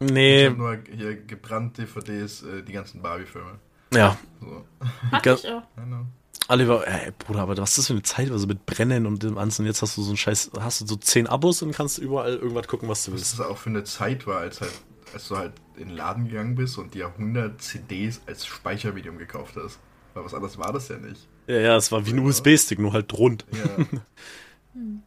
[0.00, 0.40] Nee.
[0.40, 3.60] Ich habe nur hier gebrannt DVDs, äh, die ganzen Barbie-Filme.
[3.94, 4.18] Ja.
[4.40, 4.64] So.
[5.22, 5.62] Ich auch.
[6.48, 9.36] Oliver, ey, Bruder, aber was ist das für eine Zeit, also mit Brennen und dem
[9.36, 12.34] Ganzen, jetzt hast du so ein Scheiß, hast du so zehn Abos und kannst überall
[12.34, 13.32] irgendwas gucken, was du willst.
[13.32, 14.72] Was das auch für eine Zeit war, als halt
[15.14, 19.56] als du halt in den Laden gegangen bist und dir 100 CDs als Speichermedium gekauft
[19.56, 19.78] hast.
[20.14, 21.26] Weil was anderes war das ja nicht.
[21.46, 23.46] Ja, ja, es war wie ein USB-Stick, nur halt rund.
[23.52, 23.84] Ja.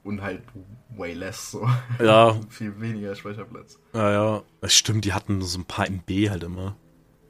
[0.04, 0.44] Und halt
[0.90, 1.68] way less so.
[2.00, 2.40] Ja.
[2.50, 3.80] Viel weniger Speicherplatz.
[3.94, 4.44] Ja, ja.
[4.62, 6.76] Das stimmt, die hatten so ein paar MB halt immer.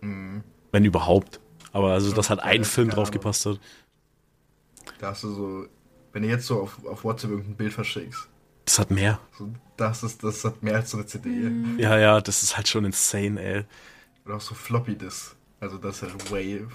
[0.02, 1.40] Wenn überhaupt.
[1.72, 3.60] Aber also, dass halt ein ja, Film drauf gepasst hat.
[5.00, 5.66] Da hast du so,
[6.14, 8.30] wenn du jetzt so auf, auf WhatsApp irgendein Bild verschickst,
[8.66, 9.20] Das hat mehr.
[9.38, 11.30] so, das ist, das hat mehr als so eine CD.
[11.78, 13.64] Ja, ja, das ist halt schon insane, ey.
[14.26, 15.36] Oder auch so Floppy Disk.
[15.60, 16.66] Also das ist halt way.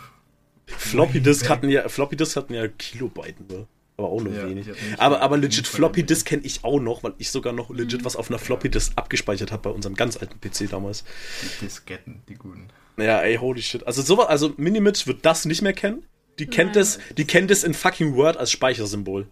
[0.66, 3.66] Floppy Disk hatten ja, Floppy Disk hatten ja Kilobyte nur.
[3.96, 4.66] Aber auch nur Ja, wenig.
[4.96, 6.04] Aber, aber legit Floppy.
[6.04, 8.92] Disk kenne ich auch noch, weil ich sogar noch legit was auf einer Floppy Disk
[8.96, 11.04] abgespeichert habe bei unserem ganz alten PC damals.
[11.42, 12.68] Die Disketten, die guten.
[12.96, 13.86] Ja, ey, holy shit.
[13.86, 16.04] Also sowas, also Minimitch wird das nicht mehr kennen.
[16.38, 19.26] Die kennt es, die kennt es in fucking Word als Speichersymbol.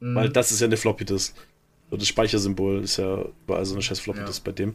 [0.00, 1.34] Weil das ist ja eine Floppy Disk.
[1.90, 4.26] So das Speichersymbol ist ja überall so eine scheiß Floppy Ja.
[4.26, 4.74] Disk bei dem.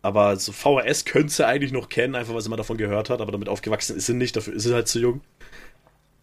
[0.00, 3.20] Aber so VHS könnte sie eigentlich noch kennen, einfach weil sie mal davon gehört hat,
[3.20, 5.20] aber damit aufgewachsen ist sie nicht, dafür ist sie halt zu jung.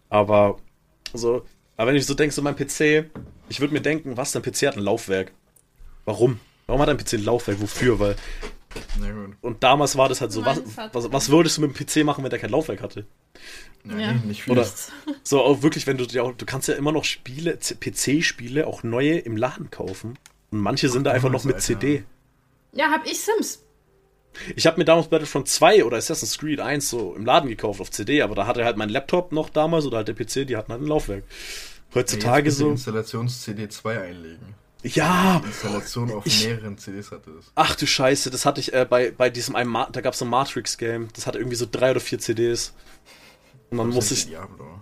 [0.08, 0.58] Aber
[1.12, 1.44] so,
[1.76, 3.10] aber wenn ich so denke, so mein PC,
[3.48, 5.32] ich würde mir denken, was, dein PC hat ein Laufwerk.
[6.04, 6.40] Warum?
[6.66, 7.60] Warum hat dein PC ein Laufwerk?
[7.60, 7.98] Wofür?
[8.00, 8.16] Weil,
[8.98, 9.36] Na gut.
[9.42, 10.60] und damals war das halt so, was,
[10.92, 13.06] was, was würdest du mit dem PC machen, wenn der kein Laufwerk hatte?
[13.90, 14.12] Ja, Ja.
[14.12, 14.52] Nicht, viel.
[14.52, 14.66] Oder
[15.22, 18.82] so auch wirklich, wenn du dir auch, du kannst ja immer noch Spiele, PC-Spiele, auch
[18.82, 20.18] neue im Laden kaufen.
[20.50, 21.64] Und manche sind da einfach noch mit Alter.
[21.66, 22.04] CD.
[22.72, 23.62] Ja, hab ich Sims.
[24.54, 27.90] Ich habe mir damals Battlefront 2 oder Assassin's Creed 1 so im Laden gekauft auf
[27.90, 30.72] CD, aber da hatte halt mein Laptop noch damals oder halt der PC, die hatten
[30.72, 31.24] halt ein Laufwerk.
[31.94, 32.66] Heutzutage so.
[32.66, 32.70] so.
[32.72, 34.54] Installations-CD 2 einlegen.
[34.82, 35.40] Ja!
[35.42, 37.46] Die Installation auf Ich- mehreren CDs hatte es.
[37.54, 40.18] Ach du Scheiße, das hatte ich äh, bei, bei diesem einen, Ma da gab es
[40.18, 42.74] so ein Matrix-Game, das hatte irgendwie so drei oder vier CDs.
[43.70, 44.26] Und dann musste ich.
[44.26, 44.80] Diablo.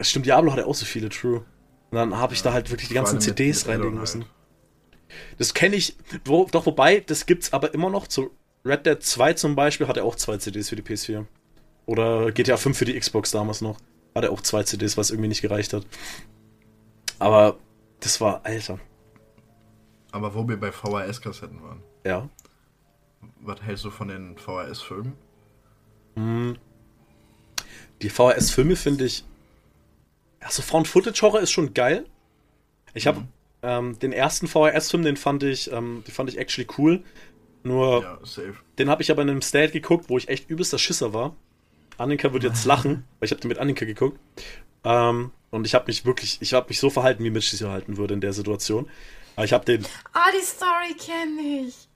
[0.00, 1.44] Stimmt, Diablo hatte auch so viele, true.
[1.90, 4.20] Und dann habe ich da halt wirklich die ganzen CDs reinlegen Add-on müssen.
[4.22, 4.30] halt.
[5.38, 8.06] Das kenne ich, wo, doch wobei, das gibt's aber immer noch.
[8.06, 8.30] Zu
[8.64, 11.26] Red Dead 2 zum Beispiel hatte auch zwei CDs für die PS4.
[11.86, 13.78] Oder GTA 5 für die Xbox damals noch.
[14.14, 15.86] Hatte auch zwei CDs, was irgendwie nicht gereicht hat.
[17.18, 17.58] Aber
[18.00, 18.78] das war, Alter.
[20.12, 21.82] Aber wo wir bei VHS-Kassetten waren.
[22.04, 22.28] Ja.
[23.40, 25.14] Was hältst du von den VHS-Filmen?
[28.02, 29.24] Die VHS-Filme finde ich.
[30.40, 32.04] Also Found-Footage-Horror ist schon geil.
[32.94, 33.24] Ich habe
[33.62, 37.02] ähm, den ersten VHS-Film, den fand ich, ähm, den fand ich actually cool.
[37.62, 38.54] Nur Ja, safe.
[38.78, 41.36] Den habe ich aber in einem Stat geguckt, wo ich echt übelster Schisser war.
[41.96, 44.18] Annika wird jetzt lachen, weil ich habe den mit Annika geguckt.
[44.84, 47.96] Ähm, und ich habe mich wirklich, ich habe mich so verhalten, wie Mitch sich verhalten
[47.98, 48.88] würde in der Situation.
[49.36, 51.88] Aber ich habe den, Ah, die Story kenne ich.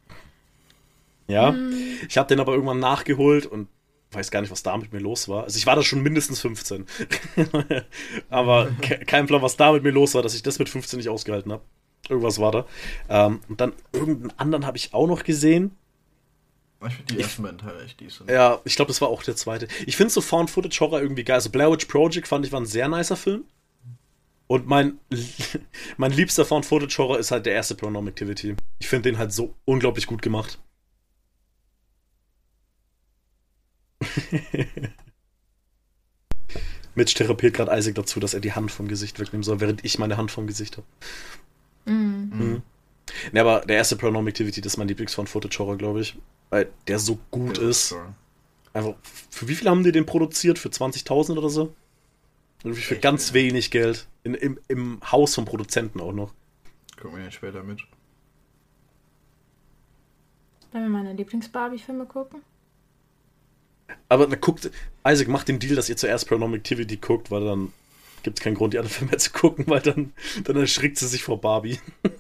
[1.26, 1.54] ja,
[2.08, 3.68] ich habe den aber irgendwann nachgeholt und
[4.16, 5.44] weiß gar nicht, was da mit mir los war.
[5.44, 6.86] Also ich war da schon mindestens 15.
[8.30, 10.96] aber ke kein Plan, was da mit mir los war, dass ich das mit 15
[10.96, 11.62] nicht ausgehalten habe.
[12.08, 12.66] Irgendwas war da.
[13.08, 15.76] Ähm, und dann irgendeinen anderen habe ich auch noch gesehen.
[16.86, 18.30] Ich finde die ersten beiden Teile echt decent.
[18.30, 19.66] Ja, ich glaube, das war auch der zweite.
[19.86, 21.36] Ich finde so Found-Footage-Horror irgendwie geil.
[21.36, 23.44] Also Blair Witch Project fand ich war ein sehr nicer Film.
[24.46, 24.98] Und mein,
[25.96, 28.54] mein liebster Found-Footage-Horror ist halt der erste Paranormal Activity.
[28.78, 30.58] Ich finde den halt so unglaublich gut gemacht.
[36.94, 39.98] Mitch therapiert gerade Isaac dazu, dass er die Hand vom Gesicht wegnehmen soll, während ich
[39.98, 40.86] meine Hand vom Gesicht habe.
[41.84, 42.62] Mhm.
[43.32, 46.16] Ne, aber der erste Paranormal Activity, das ist mein Lieblings-Found-Footage-Horror, glaube ich.
[46.50, 47.90] Weil der so gut Ja, ist.
[47.90, 48.14] sure.
[48.72, 48.94] Einfach,
[49.30, 50.58] für wie viel haben die den produziert?
[50.58, 51.74] Für 20.000 oder so?
[52.62, 53.34] Wirklich für Echt, ganz ja.
[53.34, 54.06] wenig Geld.
[54.24, 56.32] In, im, Im Haus vom Produzenten auch noch.
[57.00, 57.80] Gucken wir den später mit.
[60.72, 62.42] Wollen wir meine Lieblings-Barbie-Filme gucken?
[64.08, 64.70] Aber guckt,
[65.06, 67.72] Isaac macht den Deal, dass ihr zuerst Paranormal Activity guckt, weil dann
[68.22, 70.12] gibt es keinen Grund, die anderen Filme mehr zu gucken, weil dann,
[70.44, 71.80] dann erschrickt sie sich vor Barbie.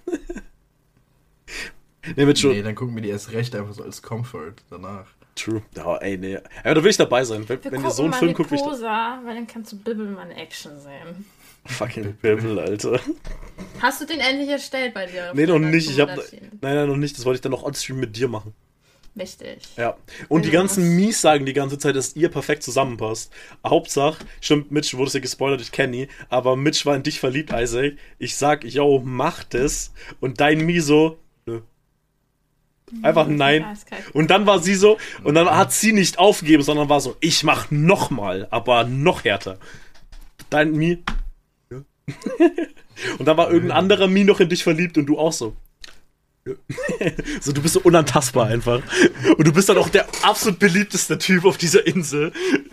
[2.16, 2.52] nee, mit schon.
[2.52, 5.06] Nee, dann gucken wir die erst recht einfach so als Comfort danach.
[5.34, 5.62] True.
[5.76, 6.38] Ja, ey, nee.
[6.64, 7.46] Aber da will ich dabei sein.
[7.46, 9.78] Wenn, Wir wenn ihr so einen Film guckt, will ich da, weil dann kannst du
[9.78, 11.26] Bibbelmann Action sehen.
[11.66, 13.00] Fucking Bibbel, Alter.
[13.80, 15.32] Hast du den endlich erstellt bei dir?
[15.34, 15.90] Nee, noch nicht.
[15.90, 16.08] Ich hab...
[16.08, 17.18] nein, nein, noch nicht.
[17.18, 18.54] Das wollte ich dann noch on-stream mit dir machen.
[19.16, 19.62] Wichtig.
[19.78, 19.96] Ja.
[20.28, 23.32] Und die ganzen Mies sagen die ganze Zeit, dass ihr perfekt zusammenpasst.
[23.66, 27.94] Hauptsache, stimmt, Mitch wurde ja gespoilert durch Kenny, aber Mitch war in dich verliebt, Isaac.
[28.18, 29.94] Ich sag, yo, mach das.
[30.20, 31.62] Und dein Mie so, nö.
[33.00, 33.64] Einfach nein.
[34.12, 37.42] Und dann war sie so, und dann hat sie nicht aufgegeben, sondern war so, ich
[37.42, 39.58] mach nochmal, aber noch härter.
[40.50, 41.02] Dein Mie.
[41.70, 41.78] Ja.
[43.18, 45.56] und dann war irgendein anderer Mie noch in dich verliebt und du auch so.
[47.40, 48.80] So, du bist so unantastbar einfach.
[49.36, 52.32] Und du bist dann auch der absolut beliebteste Typ auf dieser Insel.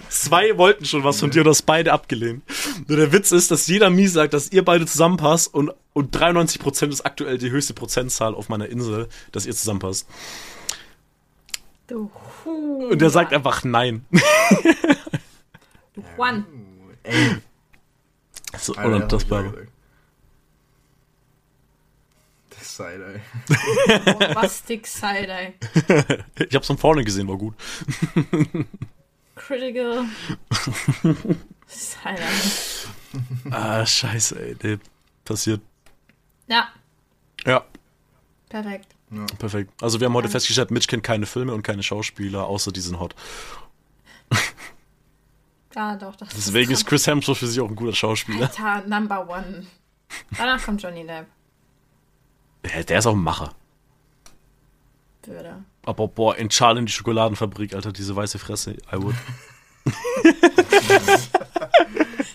[0.09, 2.43] Zwei wollten schon was von dir und hast beide abgelehnt.
[2.88, 6.89] Nur der Witz ist, dass jeder Mie sagt, dass ihr beide zusammenpasst und, und 93%
[6.89, 10.07] ist aktuell die höchste Prozentzahl auf meiner Insel, dass ihr zusammenpasst.
[11.88, 12.11] Du
[12.45, 12.88] Hu.
[12.89, 14.05] Und der sagt einfach nein.
[15.95, 16.45] Du Juan.
[17.03, 17.38] Ey.
[18.57, 19.43] So Alter, unantastbar.
[19.43, 19.53] das
[22.49, 23.21] Das Side-Eye.
[24.05, 25.53] Bombastic Side-Eye.
[26.49, 27.55] Ich hab's von vorne gesehen, war gut.
[29.36, 30.05] Critical
[31.67, 33.51] Side-Eye.
[33.51, 34.55] Ah, scheiße, ey.
[34.63, 34.78] Nee,
[35.26, 35.61] passiert.
[36.47, 36.69] Ja,
[37.45, 37.63] Ja,
[38.49, 38.95] perfekt.
[39.11, 39.26] Ja.
[39.38, 39.71] perfekt.
[39.82, 42.99] Also wir haben heute festgestellt, Mitch kennt keine Filme und keine Schauspieler, außer die sind
[42.99, 43.15] hot.
[45.76, 46.15] Ja, doch.
[46.15, 48.47] Das Deswegen ist Chris Hemsworth für sich auch ein guter Schauspieler.
[48.49, 49.65] Alter, Number One.
[50.38, 51.28] Danach kommt Johnny Depp.
[52.64, 53.53] Der, der ist auch ein Macher.
[55.26, 55.64] Würde.
[55.86, 59.16] Aber boah, in Charlie in die Schokoladenfabrik, Alter, diese weiße Fresse, I would.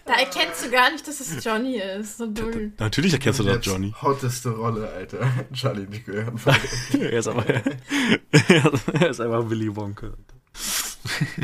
[0.09, 2.17] Da erkennst du gar nicht, dass es Johnny ist.
[2.17, 2.73] So dull.
[2.79, 3.95] Natürlich erkennst du das, Johnny.
[4.01, 5.31] Hotteste Rolle, Alter.
[5.53, 6.33] Charlie nicht gehört.
[6.99, 10.13] er ist aber, er ist einfach Willy Wonka.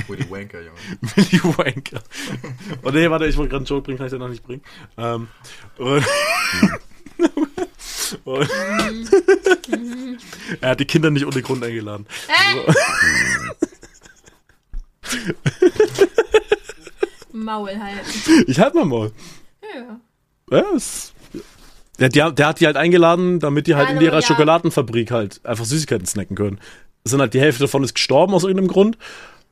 [0.08, 0.78] Willy Wanker, Junge.
[1.00, 2.00] Willy Wonka.
[2.82, 4.62] Oh nee, warte, ich wollte gerade einen Joke bringen, kann ich den noch nicht bringen.
[4.96, 5.28] Ähm,
[5.76, 6.04] und,
[8.24, 8.48] und
[10.60, 12.06] er hat die Kinder nicht ohne Grund eingeladen.
[12.26, 12.62] Hey!
[17.32, 18.44] Maul halten.
[18.46, 19.12] Ich halt mal mal.
[19.74, 20.00] Ja.
[20.50, 21.12] Ja, es,
[21.98, 24.22] der, der, der hat die halt eingeladen, damit die halt in Hallo, ihrer ja.
[24.22, 26.60] Schokoladenfabrik halt einfach Süßigkeiten snacken können.
[27.04, 28.98] Es sind halt die Hälfte davon ist gestorben aus irgendeinem Grund.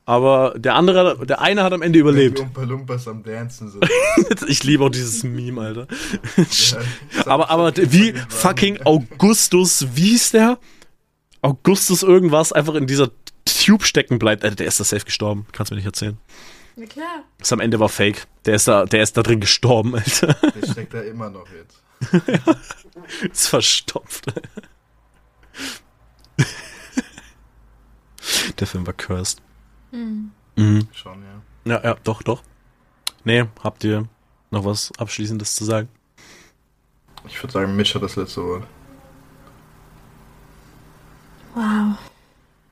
[0.05, 2.39] Aber der andere, der eine hat am Ende Die überlebt.
[2.39, 3.85] Umpa Lumpas am Dancen sind.
[4.47, 5.87] Ich liebe auch dieses Meme, Alter.
[6.37, 10.59] Ja, aber, aber wie fucking Augustus, wie hieß der?
[11.41, 13.11] Augustus irgendwas einfach in dieser
[13.45, 14.43] Tube stecken bleibt.
[14.43, 15.45] Alter, der ist da safe gestorben.
[15.51, 16.17] Kannst mir nicht erzählen.
[16.75, 17.23] Na klar.
[17.37, 18.27] Das am Ende war fake.
[18.45, 20.33] Der ist da, der ist da drin gestorben, Alter.
[20.33, 21.81] Der steckt da immer noch jetzt.
[23.31, 24.25] ist verstopft.
[28.59, 29.41] Der Film war cursed.
[29.93, 30.31] Mhm.
[30.55, 30.87] mhm.
[30.91, 31.73] Schon, ja.
[31.73, 32.43] Ja, ja, doch, doch.
[33.23, 34.07] Nee, habt ihr
[34.51, 35.87] noch was Abschließendes zu sagen?
[37.27, 38.67] Ich würde sagen, Mitch hat das letzte Wort.
[41.55, 41.97] Wow.